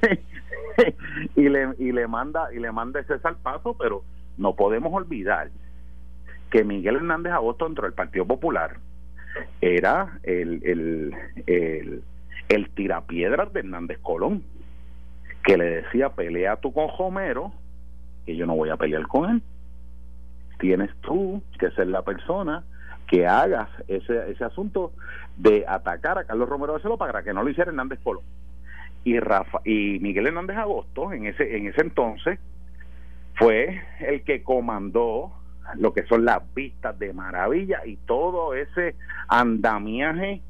y 1.36 1.48
le 1.48 1.74
y 1.78 1.92
le 1.92 2.06
manda 2.06 2.52
y 2.54 2.58
le 2.58 2.72
manda 2.72 3.00
ese 3.00 3.18
salpazo, 3.18 3.76
pero 3.76 4.02
no 4.38 4.54
podemos 4.54 4.92
olvidar 4.94 5.50
que 6.50 6.64
Miguel 6.64 6.96
Hernández 6.96 7.32
Agosto 7.32 7.66
dentro 7.66 7.84
del 7.84 7.92
Partido 7.92 8.24
Popular 8.24 8.78
era 9.60 10.18
el 10.22 10.62
el, 10.64 11.14
el, 11.46 12.02
el 12.48 12.70
tirapiedras 12.70 13.52
de 13.52 13.60
Hernández 13.60 13.98
Colón 14.00 14.42
que 15.44 15.58
le 15.58 15.82
decía 15.82 16.10
pelea 16.10 16.56
tú 16.56 16.72
con 16.72 16.88
Homero 16.96 17.52
que 18.26 18.36
yo 18.36 18.44
no 18.46 18.54
voy 18.56 18.70
a 18.70 18.76
pelear 18.76 19.06
con 19.06 19.30
él. 19.30 19.42
Tienes 20.58 20.90
tú 21.00 21.42
que 21.58 21.70
ser 21.70 21.86
la 21.86 22.02
persona 22.02 22.64
que 23.06 23.26
hagas 23.26 23.68
ese, 23.88 24.30
ese 24.30 24.44
asunto 24.44 24.92
de 25.36 25.64
atacar 25.66 26.18
a 26.18 26.24
Carlos 26.24 26.48
Romero 26.48 26.72
Barceló 26.74 26.98
para 26.98 27.22
que 27.22 27.32
no 27.32 27.42
lo 27.42 27.50
hiciera 27.50 27.70
Hernández 27.70 28.00
Polo. 28.02 28.22
Y 29.04 29.20
Rafa 29.20 29.60
y 29.64 29.98
Miguel 30.00 30.26
Hernández 30.26 30.56
Agosto 30.56 31.12
en 31.12 31.26
ese 31.26 31.56
en 31.56 31.68
ese 31.68 31.82
entonces 31.82 32.40
fue 33.36 33.80
el 34.00 34.24
que 34.24 34.42
comandó 34.42 35.32
lo 35.76 35.92
que 35.92 36.04
son 36.06 36.24
las 36.24 36.42
vistas 36.54 36.98
de 36.98 37.12
maravilla 37.12 37.82
y 37.86 37.96
todo 37.96 38.54
ese 38.54 38.96
andamiaje 39.28 40.40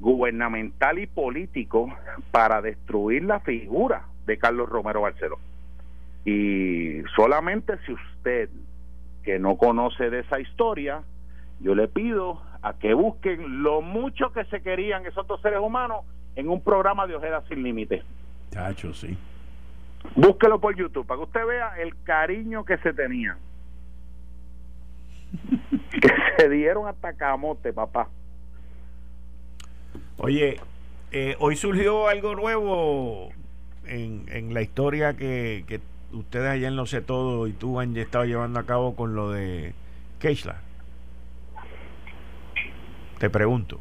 gubernamental 0.00 0.98
y 0.98 1.06
político 1.06 1.88
para 2.30 2.60
destruir 2.60 3.24
la 3.24 3.40
figura 3.40 4.06
de 4.26 4.38
Carlos 4.38 4.68
Romero 4.68 5.02
Barceló. 5.02 5.38
Y 6.24 7.02
solamente 7.16 7.78
si 7.84 7.92
usted 7.92 8.48
que 9.22 9.38
no 9.38 9.56
conoce 9.56 10.10
de 10.10 10.20
esa 10.20 10.40
historia, 10.40 11.02
yo 11.60 11.74
le 11.74 11.88
pido 11.88 12.42
a 12.62 12.74
que 12.74 12.94
busquen 12.94 13.62
lo 13.62 13.82
mucho 13.82 14.32
que 14.32 14.44
se 14.46 14.62
querían 14.62 15.06
esos 15.06 15.26
dos 15.26 15.40
seres 15.42 15.60
humanos 15.60 16.04
en 16.36 16.48
un 16.48 16.62
programa 16.62 17.06
de 17.06 17.16
Ojeda 17.16 17.42
Sin 17.48 17.62
Límites. 17.62 18.02
Chacho, 18.50 18.92
sí. 18.94 19.16
Búsquelo 20.16 20.60
por 20.60 20.76
YouTube 20.76 21.06
para 21.06 21.18
que 21.18 21.24
usted 21.24 21.46
vea 21.46 21.80
el 21.80 21.94
cariño 22.02 22.64
que 22.64 22.78
se 22.78 22.92
tenía. 22.92 23.36
que 25.90 26.08
se 26.36 26.48
dieron 26.48 26.88
hasta 26.88 27.14
camote, 27.14 27.72
papá. 27.72 28.08
Oye, 30.18 30.60
eh, 31.10 31.36
hoy 31.38 31.56
surgió 31.56 32.08
algo 32.08 32.34
nuevo 32.34 33.30
en, 33.86 34.26
en 34.28 34.54
la 34.54 34.62
historia 34.62 35.14
que, 35.16 35.64
que 35.66 35.80
ustedes 36.12 36.48
allá 36.48 36.68
en 36.68 36.76
Lo 36.76 36.86
Sé 36.86 37.00
Todo 37.00 37.46
y 37.46 37.52
tú 37.52 37.80
han 37.80 37.96
estado 37.96 38.24
llevando 38.24 38.60
a 38.60 38.66
cabo 38.66 38.94
con 38.94 39.14
lo 39.14 39.30
de 39.30 39.74
Keishla? 40.18 40.60
Te 43.18 43.30
pregunto. 43.30 43.80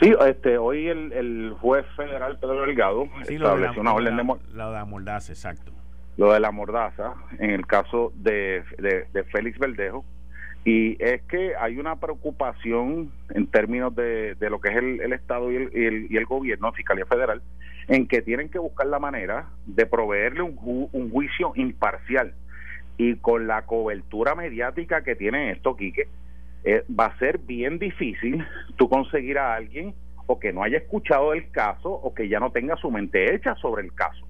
Sí, 0.00 0.14
este, 0.26 0.56
hoy 0.56 0.88
el, 0.88 1.12
el 1.12 1.54
juez 1.60 1.84
federal 1.94 2.38
Pedro 2.38 2.62
Delgado 2.62 3.04
estableció 3.28 3.82
una 3.82 3.92
orden 3.92 4.16
de, 4.16 4.24
la, 4.54 4.70
de 4.70 4.84
mordaza, 4.84 5.32
exacto. 5.32 5.72
Lo 6.16 6.32
de 6.32 6.40
la 6.40 6.50
mordaza, 6.50 7.14
en 7.38 7.50
el 7.50 7.66
caso 7.66 8.12
de, 8.16 8.64
de, 8.78 9.24
Félix 9.24 9.58
Verdejo, 9.58 10.04
y 10.64 11.02
es 11.02 11.22
que 11.22 11.54
hay 11.54 11.78
una 11.78 11.96
preocupación 11.96 13.12
en 13.30 13.46
términos 13.46 13.94
de, 13.94 14.34
de 14.36 14.50
lo 14.50 14.60
que 14.60 14.70
es 14.70 14.76
el, 14.76 15.00
el 15.02 15.12
Estado 15.12 15.52
y 15.52 15.56
el, 15.56 15.70
y 15.72 15.84
el, 15.84 16.06
y 16.10 16.16
el 16.16 16.24
gobierno, 16.24 16.72
Fiscalía 16.72 17.04
Federal, 17.06 17.42
en 17.90 18.06
que 18.06 18.22
tienen 18.22 18.48
que 18.48 18.60
buscar 18.60 18.86
la 18.86 19.00
manera 19.00 19.48
de 19.66 19.84
proveerle 19.84 20.42
un, 20.42 21.10
juicio 21.10 21.52
imparcial 21.56 22.32
y 22.96 23.16
con 23.16 23.48
la 23.48 23.62
cobertura 23.62 24.36
mediática 24.36 25.02
que 25.02 25.16
tiene 25.16 25.50
esto, 25.50 25.74
Quique, 25.76 26.06
eh, 26.62 26.84
va 26.88 27.06
a 27.06 27.18
ser 27.18 27.38
bien 27.38 27.80
difícil 27.80 28.46
tú 28.76 28.88
conseguir 28.88 29.38
a 29.38 29.54
alguien 29.54 29.92
o 30.26 30.38
que 30.38 30.52
no 30.52 30.62
haya 30.62 30.78
escuchado 30.78 31.32
el 31.32 31.50
caso 31.50 31.90
o 31.90 32.14
que 32.14 32.28
ya 32.28 32.38
no 32.38 32.52
tenga 32.52 32.76
su 32.76 32.92
mente 32.92 33.34
hecha 33.34 33.56
sobre 33.56 33.82
el 33.82 33.92
caso. 33.92 34.24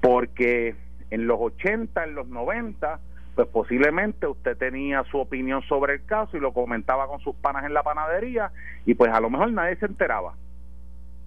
Porque 0.00 0.76
en 1.10 1.26
los 1.26 1.38
80, 1.40 2.04
en 2.04 2.14
los 2.14 2.28
90, 2.28 3.00
pues 3.34 3.48
posiblemente 3.48 4.28
usted 4.28 4.56
tenía 4.56 5.02
su 5.10 5.18
opinión 5.18 5.60
sobre 5.62 5.94
el 5.94 6.04
caso 6.04 6.36
y 6.36 6.40
lo 6.40 6.52
comentaba 6.52 7.08
con 7.08 7.18
sus 7.18 7.34
panas 7.34 7.64
en 7.64 7.74
la 7.74 7.82
panadería 7.82 8.52
y 8.84 8.94
pues 8.94 9.12
a 9.12 9.18
lo 9.18 9.28
mejor 9.28 9.50
nadie 9.50 9.74
se 9.76 9.86
enteraba 9.86 10.34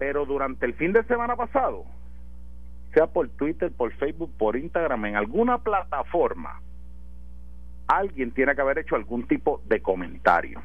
pero 0.00 0.24
durante 0.24 0.64
el 0.64 0.72
fin 0.72 0.94
de 0.94 1.04
semana 1.04 1.36
pasado, 1.36 1.84
sea 2.94 3.06
por 3.06 3.28
Twitter, 3.28 3.70
por 3.70 3.92
Facebook, 3.92 4.32
por 4.38 4.56
Instagram, 4.56 5.04
en 5.04 5.16
alguna 5.16 5.58
plataforma, 5.58 6.58
alguien 7.86 8.32
tiene 8.32 8.54
que 8.54 8.62
haber 8.62 8.78
hecho 8.78 8.96
algún 8.96 9.28
tipo 9.28 9.60
de 9.66 9.82
comentario. 9.82 10.62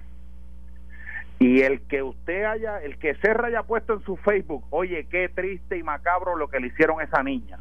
Y 1.37 1.63
el 1.63 1.81
que 1.81 2.01
usted 2.01 2.45
haya, 2.45 2.81
el 2.81 2.97
que 2.97 3.15
Serra 3.15 3.49
haya 3.49 3.63
puesto 3.63 3.95
en 3.95 4.03
su 4.03 4.15
Facebook, 4.15 4.63
oye, 4.69 5.05
qué 5.11 5.27
triste 5.27 5.77
y 5.77 5.83
macabro 5.83 6.37
lo 6.37 6.47
que 6.47 6.61
le 6.61 6.67
hicieron 6.67 7.01
a 7.01 7.03
esa 7.03 7.21
niña, 7.21 7.59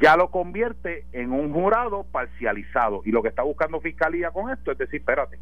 ya 0.00 0.16
lo 0.16 0.30
convierte 0.30 1.04
en 1.10 1.32
un 1.32 1.52
jurado 1.52 2.04
parcializado. 2.12 3.02
Y 3.04 3.10
lo 3.10 3.24
que 3.24 3.28
está 3.30 3.42
buscando 3.42 3.80
Fiscalía 3.80 4.30
con 4.30 4.52
esto 4.52 4.70
es 4.70 4.78
decir, 4.78 5.00
espérate, 5.00 5.36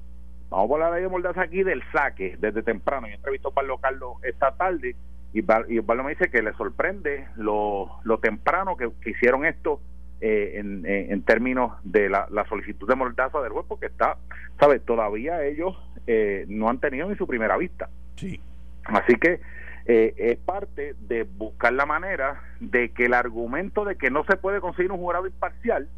vamos 0.49 0.70
a 0.81 0.85
la 0.85 0.91
ley 0.93 1.03
de 1.03 1.09
Mordaza 1.11 1.43
aquí 1.43 1.62
del 1.62 1.83
saque 1.93 2.39
desde 2.41 2.62
temprano. 2.62 3.09
Yo 3.09 3.16
entrevistó 3.16 3.49
a 3.51 3.55
Pablo 3.55 3.76
Carlos 3.76 4.12
esta 4.22 4.53
tarde 4.53 4.97
y, 5.33 5.43
Pablo 5.43 6.05
me 6.05 6.11
dice 6.11 6.31
que 6.31 6.43
le 6.43 6.53
sorprende 6.55 7.26
lo, 7.37 8.01
lo 8.05 8.18
temprano 8.18 8.76
que, 8.76 8.91
hicieron 9.11 9.45
esto 9.45 9.81
eh, 10.20 10.55
en, 10.57 10.85
en, 10.87 11.22
términos 11.22 11.72
de 11.85 12.09
la, 12.09 12.29
solicitud 12.49 12.89
de 12.89 12.97
Mordaza 12.97 13.41
del 13.41 13.53
juez, 13.53 13.66
porque 13.68 13.87
está, 13.87 14.16
¿sabes? 14.59 14.83
Todavía 14.85 15.45
ellos 15.45 15.76
eh, 16.07 16.47
no 16.49 16.70
han 16.70 16.79
tenido 16.81 17.09
ni 17.09 17.16
su 17.16 17.26
primera 17.26 17.57
vista. 17.57 17.91
Sí. 18.16 18.41
Así 18.85 19.14
que 19.16 19.41
eh, 19.87 20.14
es 20.16 20.39
parte 20.39 20.95
de 21.01 21.24
buscar 21.24 21.72
la 21.74 21.87
manera 21.87 22.43
de 22.61 22.91
que 22.91 23.05
el 23.07 23.14
argumento 23.14 23.85
de 23.85 23.97
que 23.97 24.11
no 24.11 24.24
se 24.24 24.37
puede 24.37 24.61
conseguir 24.61 24.93
un 24.93 24.99
jurado 24.99 25.26
imparcial 25.26 25.89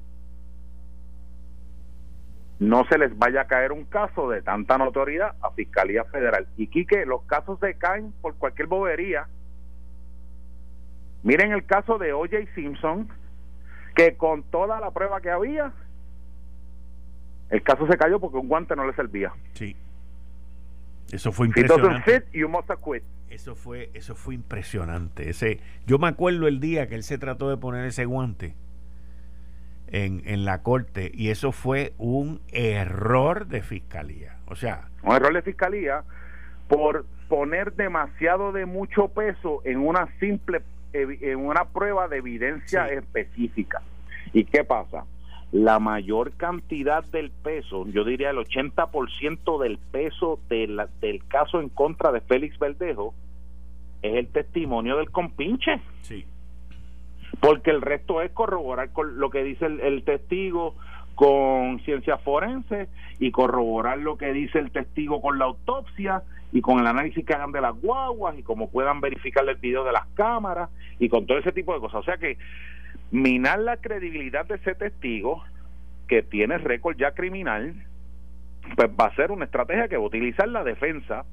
no 2.61 2.85
se 2.85 2.99
les 2.99 3.19
vaya 3.19 3.41
a 3.41 3.47
caer 3.47 3.73
un 3.73 3.85
caso 3.85 4.29
de 4.29 4.43
tanta 4.43 4.77
notoriedad 4.77 5.35
a 5.41 5.51
Fiscalía 5.53 6.05
Federal. 6.05 6.47
Y 6.59 6.67
Quique, 6.67 7.07
los 7.07 7.23
casos 7.23 7.59
se 7.59 7.75
caen 7.75 8.13
por 8.21 8.35
cualquier 8.37 8.69
bobería. 8.69 9.27
Miren 11.23 11.53
el 11.53 11.65
caso 11.65 11.97
de 11.97 12.13
O.J. 12.13 12.37
Simpson, 12.55 13.09
que 13.97 14.15
con 14.15 14.43
toda 14.43 14.79
la 14.79 14.91
prueba 14.91 15.23
que 15.23 15.31
había, 15.31 15.73
el 17.49 17.63
caso 17.63 17.87
se 17.87 17.97
cayó 17.97 18.21
porque 18.21 18.37
un 18.37 18.49
guante 18.49 18.77
no 18.77 18.87
le 18.87 18.95
servía. 18.95 19.33
Sí. 19.55 19.75
Eso 21.11 21.33
fue 21.33 21.47
impresionante. 21.47 22.21
Fit, 22.21 22.25
eso 23.31 23.55
fue, 23.55 23.91
eso 23.95 24.15
fue 24.15 24.35
impresionante. 24.35 25.31
Ese, 25.31 25.61
yo 25.87 25.99
me 25.99 26.09
acuerdo 26.09 26.47
el 26.47 26.61
día 26.61 26.89
que 26.89 26.95
él 26.95 27.05
se 27.05 27.17
trató 27.17 27.49
de 27.49 27.57
poner 27.57 27.87
ese 27.87 28.05
guante 28.05 28.55
en, 29.91 30.23
en 30.25 30.45
la 30.45 30.63
corte 30.63 31.11
y 31.13 31.31
eso 31.31 31.53
fue 31.53 31.93
un 31.99 32.41
error 32.53 33.47
de 33.47 33.63
fiscalía. 33.63 34.37
O 34.47 34.57
sea, 34.57 34.89
un 35.03 35.15
error 35.15 35.35
de 35.35 35.43
fiscalía 35.43 36.03
por 36.69 37.05
poner 37.29 37.75
demasiado 37.75 38.53
de 38.53 38.67
mucho 38.67 39.09
peso 39.09 39.61
en 39.65 39.79
una 39.79 40.09
simple 40.19 40.63
en 40.93 41.39
una 41.39 41.67
prueba 41.67 42.09
de 42.09 42.19
evidencia 42.19 42.87
específica. 42.89 43.81
¿Y 44.33 44.45
qué 44.45 44.65
pasa? 44.65 45.05
La 45.53 45.79
mayor 45.79 46.33
cantidad 46.33 47.05
del 47.05 47.31
peso, 47.31 47.87
yo 47.89 48.05
diría 48.05 48.31
el 48.31 48.39
80% 48.39 49.61
del 49.61 49.79
peso 49.79 50.39
del 50.49 51.23
caso 51.29 51.61
en 51.61 51.69
contra 51.69 52.13
de 52.13 52.21
Félix 52.21 52.59
Verdejo, 52.59 53.15
es 54.03 54.15
el 54.15 54.29
testimonio 54.29 54.97
del 54.97 55.11
compinche. 55.11 55.81
Sí. 56.03 56.25
Porque 57.41 57.71
el 57.71 57.81
resto 57.81 58.21
es 58.23 58.31
corroborar 58.33 58.93
con 58.93 59.19
lo 59.19 59.31
que 59.31 59.43
dice 59.43 59.67
el, 59.67 60.03
testigo 60.05 60.75
con 61.15 61.81
ciencia 61.81 62.19
forense 62.19 62.89
y 63.19 63.31
corroborar 63.31 63.99
lo 63.99 64.17
que 64.17 64.33
dice 64.33 64.59
el 64.59 64.71
testigo 64.71 65.21
con 65.21 65.39
la 65.39 65.47
autopsia 65.47 66.23
y 66.53 66.61
con 66.61 66.81
el 66.81 66.87
análisis 66.87 67.25
que 67.25 67.35
hagan 67.35 67.53
de 67.53 67.61
las 67.61 67.75
guaguas 67.81 68.39
y 68.39 68.43
como 68.43 68.71
puedan 68.71 69.01
verificar 69.01 69.49
el 69.49 69.57
video 69.57 69.85
de 69.85 69.93
las 69.93 70.07
cámaras 70.15 70.71
y 70.99 71.09
con 71.09 71.27
todo 71.27 71.39
ese 71.39 71.53
tipo 71.53 71.75
de 71.75 71.81
cosas. 71.81 72.01
O 72.01 72.05
sea 72.05 72.17
que 72.17 72.39
minar 73.11 73.59
la 73.61 73.77
credibilidad 73.79 74.47
de 74.47 74.57
ese 74.57 74.75
testigo 74.75 75.43
que 76.09 76.23
tiene 76.23 76.59
récord 76.59 76.97
ya 76.97 77.13
criminal, 77.13 77.75
pues 78.77 78.91
va 78.91 79.07
a 79.07 79.15
ser 79.15 79.31
una 79.31 79.45
estrategia 79.45 79.89
que 79.89 79.97
va 79.97 80.03
a 80.03 80.07
utilizar 80.07 80.49
la 80.49 80.65
defensa 80.65 81.25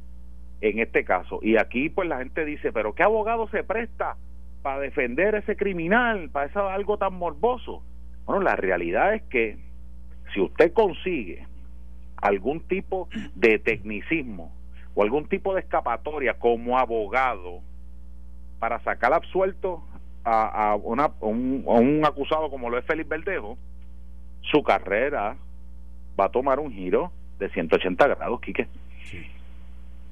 en 0.61 0.79
este 0.79 1.03
caso. 1.03 1.39
Y 1.41 1.57
aquí 1.57 1.89
pues 1.89 2.07
la 2.07 2.19
gente 2.19 2.45
dice, 2.45 2.71
pero 2.71 2.93
¿qué 2.93 3.03
abogado 3.03 3.47
se 3.49 3.63
presta 3.63 4.15
para 4.61 4.79
defender 4.79 5.35
a 5.35 5.39
ese 5.39 5.55
criminal, 5.55 6.29
para 6.29 6.47
eso 6.47 6.67
algo 6.67 6.97
tan 6.97 7.13
morboso? 7.13 7.83
Bueno, 8.25 8.41
la 8.41 8.55
realidad 8.55 9.13
es 9.13 9.23
que 9.23 9.57
si 10.33 10.41
usted 10.41 10.73
consigue 10.73 11.45
algún 12.17 12.61
tipo 12.61 13.07
de 13.35 13.59
tecnicismo 13.59 14.53
o 14.95 15.03
algún 15.03 15.27
tipo 15.27 15.53
de 15.53 15.61
escapatoria 15.61 16.33
como 16.33 16.77
abogado 16.77 17.61
para 18.59 18.79
sacar 18.83 19.13
absuelto 19.13 19.83
a, 20.23 20.71
a, 20.71 20.75
una, 20.75 21.11
un, 21.21 21.63
un, 21.65 22.05
acusado 22.05 22.49
como 22.49 22.69
lo 22.69 22.77
es 22.77 22.85
Félix 22.85 23.07
Verdejo, 23.07 23.57
su 24.41 24.63
carrera 24.63 25.37
va 26.19 26.25
a 26.25 26.29
tomar 26.29 26.59
un 26.59 26.71
giro 26.71 27.11
de 27.39 27.49
180 27.49 28.07
grados, 28.07 28.41
Quique. 28.41 28.67
Sí 29.03 29.25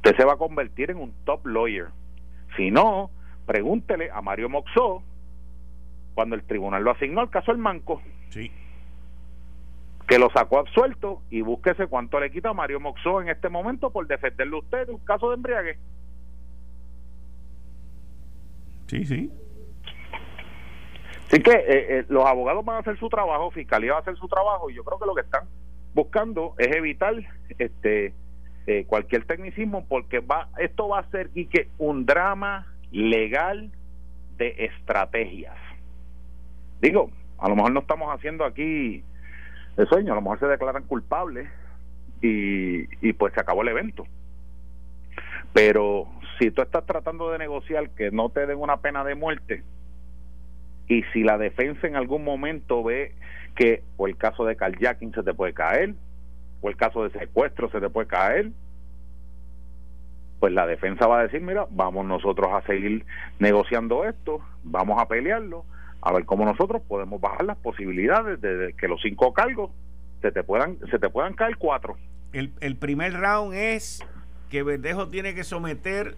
usted 0.06 0.18
se 0.18 0.26
va 0.26 0.34
a 0.34 0.38
convertir 0.38 0.92
en 0.92 0.98
un 0.98 1.14
top 1.26 1.48
lawyer. 1.48 1.88
Si 2.56 2.70
no, 2.70 3.10
pregúntele 3.46 4.10
a 4.12 4.22
Mario 4.22 4.50
Moxó 4.50 5.04
cuando 6.14 6.36
el 6.36 6.44
tribunal 6.44 6.84
lo 6.84 6.92
asignó 6.92 7.22
al 7.22 7.30
caso 7.30 7.52
del 7.52 7.60
Manco. 7.60 8.02
Sí. 8.30 8.52
Que 10.08 10.20
lo 10.20 10.30
sacó 10.32 10.60
absuelto 10.60 11.22
y 11.30 11.42
búsquese 11.42 11.88
cuánto 11.88 12.20
le 12.20 12.32
quita 12.32 12.50
a 12.50 12.54
Mario 12.54 12.80
Moxó 12.80 13.22
en 13.22 13.30
este 13.30 13.50
momento 13.50 13.92
por 13.92 14.08
defenderle 14.08 14.56
a 14.56 14.60
usted 14.60 14.88
de 14.88 14.94
un 14.94 15.00
caso 15.00 15.30
de 15.30 15.36
embriague. 15.36 15.78
Sí, 18.88 19.06
sí. 19.06 19.32
Así 21.28 21.42
que 21.42 21.52
eh, 21.52 21.66
eh, 22.00 22.06
los 22.08 22.24
abogados 22.26 22.64
van 22.64 22.78
a 22.78 22.80
hacer 22.80 23.00
su 23.00 23.10
trabajo, 23.10 23.50
Fiscalía 23.52 23.94
va 23.94 23.98
a 23.98 24.02
hacer 24.02 24.16
su 24.16 24.28
trabajo 24.28 24.70
y 24.70 24.76
yo 24.76 24.84
creo 24.84 25.00
que 25.00 25.06
lo 25.08 25.16
que 25.16 25.22
están 25.22 25.48
buscando 25.94 26.54
es 26.58 26.76
evitar 26.76 27.16
este 27.58 28.14
eh, 28.68 28.86
cualquier 28.86 29.26
tecnicismo 29.26 29.86
porque 29.88 30.20
va 30.20 30.50
esto 30.58 30.88
va 30.88 31.00
a 31.00 31.10
ser 31.10 31.30
que 31.32 31.70
un 31.78 32.06
drama 32.06 32.68
legal 32.92 33.72
de 34.38 34.56
estrategias. 34.66 35.58
Digo 36.82 37.10
a 37.38 37.50
lo 37.50 37.56
mejor 37.56 37.72
no 37.72 37.82
estamos 37.82 38.14
haciendo 38.14 38.46
aquí 38.46 39.04
el 39.78 39.88
sueño 39.88 40.14
a 40.14 40.16
lo 40.16 40.22
mejor 40.22 40.40
se 40.40 40.48
declaran 40.48 40.84
culpables 40.84 41.50
y, 42.22 42.86
y 43.08 43.14
pues 43.14 43.34
se 43.34 43.42
acabó 43.42 43.62
el 43.62 43.68
evento. 43.70 44.06
Pero 45.54 46.08
si 46.40 46.52
tú 46.52 46.62
estás 46.62 46.86
tratando 46.86 47.32
de 47.32 47.38
negociar 47.38 47.90
que 47.92 48.12
no 48.12 48.30
te 48.30 48.46
den 48.46 48.58
una 48.58 48.78
pena 48.78 49.04
de 49.04 49.16
muerte 49.16 49.64
y 50.88 51.04
si 51.14 51.24
la 51.24 51.38
defensa 51.38 51.88
en 51.88 51.96
algún 51.96 52.24
momento 52.24 52.84
ve 52.84 53.14
que 53.56 53.84
o 53.98 54.08
el 54.08 54.18
caso 54.18 54.46
de 54.46 54.56
carjacking 54.56 55.14
se 55.14 55.24
te 55.24 55.34
puede 55.34 55.54
caer 55.54 55.94
o 56.62 56.70
el 56.70 56.78
caso 56.78 57.04
de 57.04 57.18
secuestro 57.18 57.70
se 57.70 57.80
te 57.80 57.90
puede 57.90 58.08
caer, 58.08 58.52
pues 60.40 60.54
la 60.54 60.66
defensa 60.68 61.08
va 61.08 61.20
a 61.20 61.24
decir, 61.24 61.42
mira, 61.42 61.66
vamos 61.70 62.06
nosotros 62.06 62.50
a 62.54 62.62
seguir 62.66 63.06
negociando 63.40 64.06
esto, 64.06 64.42
vamos 64.64 65.02
a 65.02 65.08
pelearlo, 65.08 65.66
a 66.02 66.14
ver 66.14 66.26
cómo 66.26 66.46
nosotros 66.46 66.82
podemos 66.88 67.20
bajar 67.22 67.46
las 67.46 67.58
posibilidades 67.58 68.42
de, 68.42 68.76
que 68.78 68.88
los 68.88 69.02
cinco 69.02 69.34
cargos 69.34 69.72
se 70.22 70.32
te 70.32 70.44
puedan 70.44 70.78
se 70.92 71.00
te 71.00 71.10
puedan 71.10 71.34
caer 71.34 71.58
cuatro. 71.58 71.98
El, 72.34 72.52
el 72.60 72.76
primer 72.76 73.14
round 73.14 73.54
es 73.54 74.06
que 74.50 74.64
Verdejo 74.64 75.10
tiene 75.10 75.34
que 75.34 75.44
someter 75.44 76.16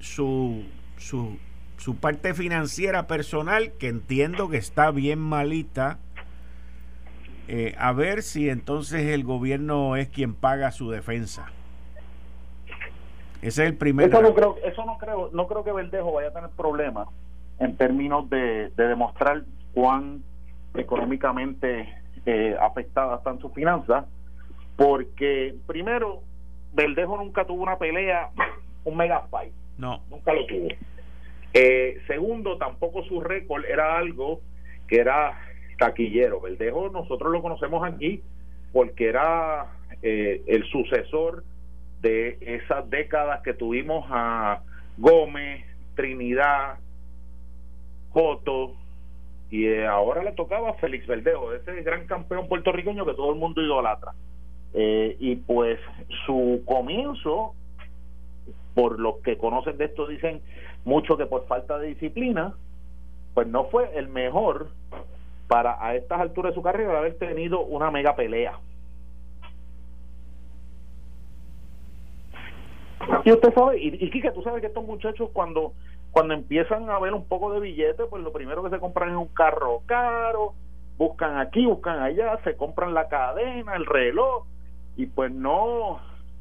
su, 0.00 0.64
su, 0.96 1.38
su 1.76 1.96
parte 1.96 2.34
financiera 2.34 3.06
personal, 3.06 3.72
que 3.78 3.88
entiendo 3.88 4.48
que 4.48 4.56
está 4.56 4.90
bien 4.90 5.18
malita, 5.18 5.98
eh, 7.48 7.74
a 7.78 7.92
ver 7.92 8.22
si 8.22 8.50
entonces 8.50 9.06
el 9.06 9.24
gobierno 9.24 9.96
es 9.96 10.08
quien 10.08 10.34
paga 10.34 10.70
su 10.70 10.90
defensa. 10.90 11.50
Ese 13.42 13.64
es 13.64 13.70
el 13.70 13.76
primer. 13.76 14.08
Eso 14.08 14.20
no 14.20 14.34
creo, 14.34 14.56
eso 14.64 14.84
no 14.84 14.98
creo, 14.98 15.30
no 15.32 15.46
creo 15.46 15.64
que 15.64 15.72
Verdejo 15.72 16.12
vaya 16.12 16.28
a 16.28 16.32
tener 16.32 16.50
problemas 16.50 17.08
en 17.60 17.76
términos 17.76 18.28
de, 18.30 18.70
demostrar 18.76 19.42
cuán 19.74 20.22
económicamente 20.74 21.88
eh, 22.26 22.56
afectadas 22.60 23.18
están 23.18 23.40
sus 23.40 23.52
finanzas, 23.52 24.04
porque 24.76 25.54
primero 25.66 26.22
Verdejo 26.72 27.16
nunca 27.16 27.44
tuvo 27.44 27.62
una 27.62 27.78
pelea, 27.78 28.30
un 28.84 28.96
mega 28.96 29.22
fight. 29.30 29.52
No. 29.76 30.00
Nunca 30.10 30.32
lo 30.32 30.46
tuvo. 30.46 30.68
Eh, 31.54 32.00
segundo, 32.06 32.58
tampoco 32.58 33.04
su 33.04 33.20
récord 33.20 33.64
era 33.64 33.96
algo 33.96 34.40
que 34.86 35.00
era 35.00 35.38
taquillero. 35.78 36.40
Verdejo 36.40 36.90
nosotros 36.90 37.32
lo 37.32 37.40
conocemos 37.40 37.84
aquí 37.84 38.22
porque 38.72 39.08
era 39.08 39.66
eh, 40.02 40.42
el 40.46 40.64
sucesor 40.64 41.44
de 42.00 42.38
esas 42.40 42.88
décadas 42.90 43.42
que 43.42 43.54
tuvimos 43.54 44.06
a 44.10 44.62
Gómez, 44.96 45.64
Trinidad, 45.94 46.78
Joto, 48.10 48.74
y 49.50 49.66
eh, 49.66 49.86
ahora 49.86 50.22
le 50.22 50.32
tocaba 50.32 50.70
a 50.70 50.74
Félix 50.74 51.06
Verdejo, 51.06 51.52
ese 51.54 51.82
gran 51.82 52.06
campeón 52.06 52.48
puertorriqueño 52.48 53.06
que 53.06 53.14
todo 53.14 53.32
el 53.32 53.38
mundo 53.38 53.62
idolatra. 53.62 54.12
Eh, 54.74 55.16
y 55.18 55.36
pues 55.36 55.80
su 56.26 56.62
comienzo, 56.66 57.54
por 58.74 59.00
los 59.00 59.16
que 59.22 59.38
conocen 59.38 59.78
de 59.78 59.86
esto, 59.86 60.06
dicen 60.06 60.42
mucho 60.84 61.16
que 61.16 61.26
por 61.26 61.46
falta 61.46 61.78
de 61.78 61.88
disciplina, 61.88 62.54
pues 63.34 63.46
no 63.46 63.64
fue 63.64 63.90
el 63.96 64.08
mejor 64.08 64.68
para 65.48 65.82
a 65.82 65.94
estas 65.94 66.20
alturas 66.20 66.52
de 66.52 66.54
su 66.54 66.62
carrera 66.62 66.98
haber 66.98 67.16
tenido 67.16 67.60
una 67.60 67.90
mega 67.90 68.14
pelea. 68.14 68.58
Y 73.24 73.32
usted 73.32 73.54
sabe, 73.54 73.78
y, 73.78 73.88
y 74.04 74.10
Kike, 74.10 74.32
tú 74.32 74.42
sabes 74.42 74.60
que 74.60 74.66
estos 74.68 74.84
muchachos 74.84 75.30
cuando 75.32 75.72
cuando 76.10 76.34
empiezan 76.34 76.88
a 76.90 76.98
ver 76.98 77.12
un 77.12 77.24
poco 77.24 77.52
de 77.52 77.60
billete, 77.60 78.04
pues 78.06 78.22
lo 78.22 78.32
primero 78.32 78.62
que 78.62 78.70
se 78.70 78.78
compran 78.78 79.10
es 79.10 79.16
un 79.16 79.28
carro 79.28 79.82
caro, 79.86 80.54
buscan 80.96 81.38
aquí, 81.38 81.66
buscan 81.66 82.00
allá, 82.00 82.38
se 82.44 82.56
compran 82.56 82.94
la 82.94 83.08
cadena, 83.08 83.76
el 83.76 83.86
reloj, 83.86 84.44
y 84.96 85.06
pues 85.06 85.30
no 85.30 86.00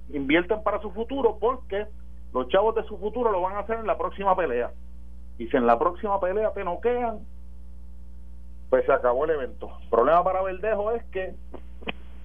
invierten 0.10 0.64
para 0.64 0.82
su 0.82 0.92
futuro 0.92 1.38
porque 1.40 1.86
los 2.34 2.48
chavos 2.50 2.76
de 2.76 2.84
su 2.84 2.98
futuro 2.98 3.32
lo 3.32 3.42
van 3.42 3.56
a 3.56 3.60
hacer 3.60 3.78
en 3.80 3.88
la 3.88 3.98
próxima 3.98 4.36
pelea. 4.36 4.72
Y 5.38 5.48
si 5.48 5.58
en 5.58 5.68
la 5.68 5.78
próxima 5.78 6.20
pelea 6.20 6.52
te 6.54 6.64
noquean, 6.64 7.20
pues 8.70 8.86
se 8.86 8.92
acabó 8.92 9.26
el 9.26 9.32
evento. 9.32 9.72
El 9.84 9.90
problema 9.90 10.24
para 10.24 10.42
Verdejo 10.42 10.92
es 10.92 11.04
que 11.06 11.36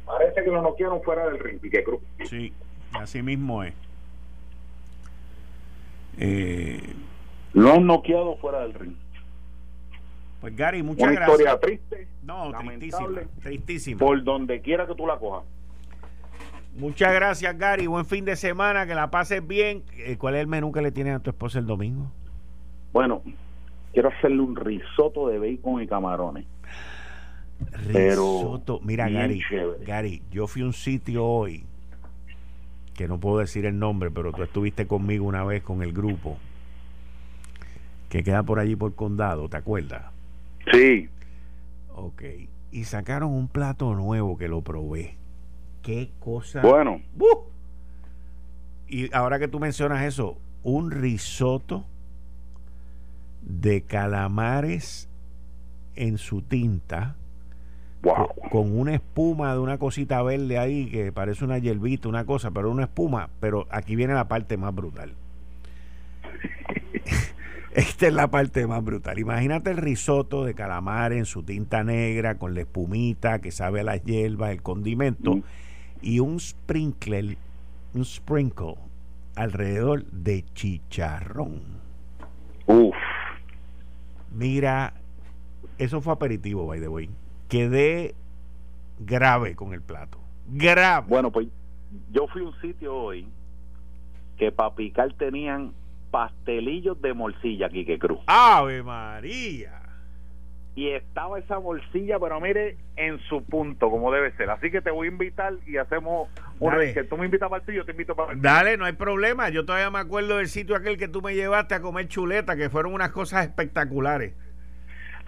parece 0.07 0.43
que 0.43 0.51
lo 0.51 0.63
noquearon 0.63 1.03
fuera 1.03 1.27
del 1.27 1.39
ring, 1.39 1.61
Pique 1.61 1.85
Cruz. 1.85 2.01
Sí, 2.25 2.53
así 2.95 3.23
mismo 3.23 3.63
es. 3.63 3.75
Eh, 6.19 6.95
lo 7.55 7.73
han 7.73 7.87
noqueado 7.87 8.37
fuera 8.37 8.61
del 8.61 8.75
ring. 8.75 8.95
Pues 10.41 10.57
Gary, 10.57 10.83
muchas 10.83 11.05
Una 11.05 11.13
gracias. 11.13 11.39
historia 11.39 11.61
triste, 11.61 12.09
No, 12.25 12.51
tristísima, 12.59 13.21
tristísima. 13.43 13.99
por 14.01 14.25
donde 14.25 14.61
quiera 14.61 14.87
que 14.87 14.95
tú 14.95 15.07
la 15.07 15.17
cojas. 15.19 15.45
Muchas 16.77 17.13
gracias, 17.15 17.57
Gary. 17.59 17.87
Buen 17.87 18.07
fin 18.07 18.25
de 18.25 18.35
semana, 18.35 18.87
que 18.87 18.95
la 18.95 19.11
pases 19.11 19.47
bien. 19.47 19.85
Eh, 19.99 20.17
¿Cuál 20.19 20.35
es 20.37 20.41
el 20.41 20.47
menú 20.47 20.73
que 20.73 20.81
le 20.83 20.91
tienes 20.91 21.15
a 21.15 21.21
tu 21.21 21.31
esposa 21.31 21.59
el 21.59 21.67
domingo? 21.67 22.11
Bueno, 22.93 23.23
quiero 23.93 24.09
hacerle 24.09 24.41
un 24.41 24.57
risotto 24.57 25.29
de 25.29 25.39
bacon 25.39 25.83
y 25.83 25.87
camarones. 25.87 26.47
Pero 27.93 28.39
Risotto. 28.41 28.81
Mira, 28.83 29.09
Gary, 29.09 29.41
chévere. 29.49 29.85
Gary, 29.85 30.23
yo 30.31 30.47
fui 30.49 30.63
a 30.63 30.65
un 30.65 30.73
sitio 30.73 31.25
hoy 31.25 31.65
que 33.03 33.09
no 33.09 33.19
puedo 33.19 33.39
decir 33.39 33.67
el 33.67 33.81
nombre, 33.81 34.13
pero 34.13 34.33
tú 34.33 34.45
estuviste 34.45 34.87
conmigo 34.87 35.25
una 35.27 35.43
vez 35.43 35.61
con 35.65 35.83
el 35.83 35.93
grupo 35.93 36.39
que 38.09 38.23
queda 38.23 38.45
por 38.45 38.61
allí 38.61 38.77
por 38.77 38.95
condado, 38.95 39.49
¿te 39.49 39.57
acuerdas? 39.57 40.05
Sí, 40.73 41.09
Ok. 41.95 42.23
Y 42.71 42.85
sacaron 42.85 43.33
un 43.33 43.49
plato 43.49 43.93
nuevo 43.95 44.39
que 44.39 44.47
lo 44.47 44.63
probé. 44.63 45.17
Qué 45.83 46.11
cosa. 46.21 46.63
bueno. 46.63 47.01
Y 48.87 49.13
ahora 49.13 49.41
que 49.41 49.49
tú 49.49 49.59
mencionas 49.59 50.05
eso, 50.05 50.39
un 50.63 50.93
risotto 50.93 51.85
de 53.43 53.83
calamares 53.83 55.09
en 55.97 56.19
su 56.19 56.41
tinta, 56.41 57.17
wow. 58.03 58.29
Co- 58.53 58.63
con 58.63 58.79
una 58.79 58.95
espuma 58.95 59.53
de 59.55 59.59
una 59.61 59.79
cosita 59.79 60.23
verde 60.23 60.59
ahí 60.59 60.87
que 60.91 61.11
parece 61.13 61.45
una 61.45 61.59
hierbita, 61.59 62.09
una 62.09 62.25
cosa, 62.27 62.51
pero 62.51 62.71
una 62.71 62.85
espuma. 62.85 63.31
Pero 63.41 63.67
aquí 63.71 63.97
viene 63.97 64.15
la 64.15 64.29
parte 64.29 64.57
más 64.57 64.75
brutal. 64.75 65.13
Esta 67.75 68.07
es 68.07 68.13
la 68.13 68.29
parte 68.31 68.67
más 68.67 68.85
brutal. 68.85 69.19
Imagínate 69.19 69.71
el 69.71 69.79
risotto 69.79 70.45
de 70.45 70.53
calamares 70.55 71.19
en 71.19 71.25
su 71.25 71.43
tinta 71.43 71.83
negra, 71.85 72.35
con 72.37 72.55
la 72.55 72.61
espumita 72.61 73.39
que 73.39 73.51
sabe 73.51 73.81
a 73.81 73.85
las 73.85 74.03
hierbas, 74.05 74.51
el 74.51 74.61
condimento 74.63 75.37
Mm. 75.37 75.43
y 76.03 76.19
un 76.21 76.39
sprinkle, 76.39 77.39
un 77.95 78.05
sprinkle 78.05 78.75
alrededor 79.37 80.05
de 80.05 80.45
chicharrón. 80.55 81.63
Uf, 82.67 82.95
Mira, 84.35 84.93
eso 85.79 86.01
fue 86.03 86.13
aperitivo, 86.13 86.67
by 86.67 86.81
the 86.81 86.89
way. 86.89 87.09
Quedé 87.49 88.15
grave 89.05 89.55
con 89.55 89.75
el 89.75 89.83
plato. 89.83 90.19
Grave. 90.47 91.07
bueno, 91.09 91.31
pues 91.31 91.49
yo 92.11 92.27
fui 92.29 92.43
a 92.43 92.47
un 92.47 92.61
sitio 92.61 92.95
hoy 92.95 93.29
que 94.39 94.51
para 94.51 94.75
picar 94.75 95.13
tenían 95.15 95.73
pastelillos 96.11 97.01
de 97.01 97.15
morcilla, 97.15 97.69
Quique 97.69 97.99
Cruz. 97.99 98.21
Ave 98.27 98.83
María. 98.83 99.83
Y 100.75 100.89
estaba 100.89 101.39
esa 101.39 101.61
morcilla, 101.61 102.19
pero 102.19 102.41
mire, 102.41 102.79
en 102.97 103.19
su 103.29 103.45
punto, 103.45 103.91
como 103.91 104.11
debe 104.11 104.35
ser. 104.37 104.49
Así 104.49 104.71
que 104.71 104.81
te 104.81 104.91
voy 104.91 105.09
a 105.09 105.11
invitar 105.11 105.55
y 105.67 105.77
hacemos 105.77 106.29
una 106.61 106.77
vez 106.77 106.95
que 106.95 107.05
tú 107.05 107.19
me 107.19 107.27
invitas 107.27 107.51
para 107.51 107.63
el 107.67 107.75
yo 107.75 107.85
te 107.85 107.93
invito 107.93 108.17
para 108.17 108.33
el. 108.33 108.41
Dale, 108.41 108.79
no 108.79 108.87
hay 108.87 108.95
problema. 108.95 109.51
Yo 109.51 109.67
todavía 109.67 109.91
me 109.91 109.99
acuerdo 109.99 110.39
del 110.39 110.49
sitio 110.49 110.75
aquel 110.75 110.97
que 110.97 111.09
tú 111.09 111.21
me 111.21 111.35
llevaste 111.35 111.75
a 111.75 111.83
comer 111.83 112.09
chuleta, 112.09 112.57
que 112.57 112.71
fueron 112.71 112.95
unas 112.95 113.11
cosas 113.11 113.45
espectaculares. 113.45 114.35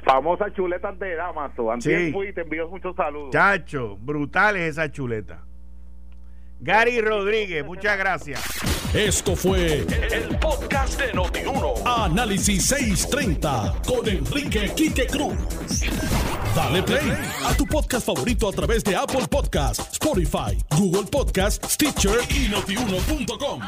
Famosas 0.04 0.52
chuletas 0.54 0.98
de 0.98 1.14
Damaso. 1.16 1.70
Antes 1.72 2.06
Sí. 2.06 2.12
fui 2.12 2.28
y 2.28 2.32
te 2.32 2.42
envío 2.42 2.68
muchos 2.68 2.94
saludos. 2.96 3.30
Chacho, 3.32 3.96
brutales 3.96 4.62
esas 4.72 4.92
chuletas. 4.92 5.38
Gary 6.60 7.00
Rodríguez, 7.00 7.64
muchas 7.64 7.98
gracias. 7.98 8.40
Esto 8.94 9.34
fue 9.34 9.78
el 9.80 10.38
podcast 10.40 11.00
de 11.00 11.12
Notiuno. 11.12 11.74
Análisis 11.84 12.64
630 12.66 13.74
con 13.86 14.08
Enrique 14.08 14.70
Quique 14.74 15.06
Cruz. 15.06 15.34
Dale 16.54 16.82
play 16.84 17.12
a 17.44 17.54
tu 17.56 17.66
podcast 17.66 18.06
favorito 18.06 18.48
a 18.48 18.52
través 18.52 18.84
de 18.84 18.94
Apple 18.94 19.26
Podcasts, 19.28 19.92
Spotify, 19.94 20.56
Google 20.78 21.10
Podcasts, 21.10 21.72
Stitcher 21.74 22.18
y 22.30 22.48
notiuno.com. 22.48 23.60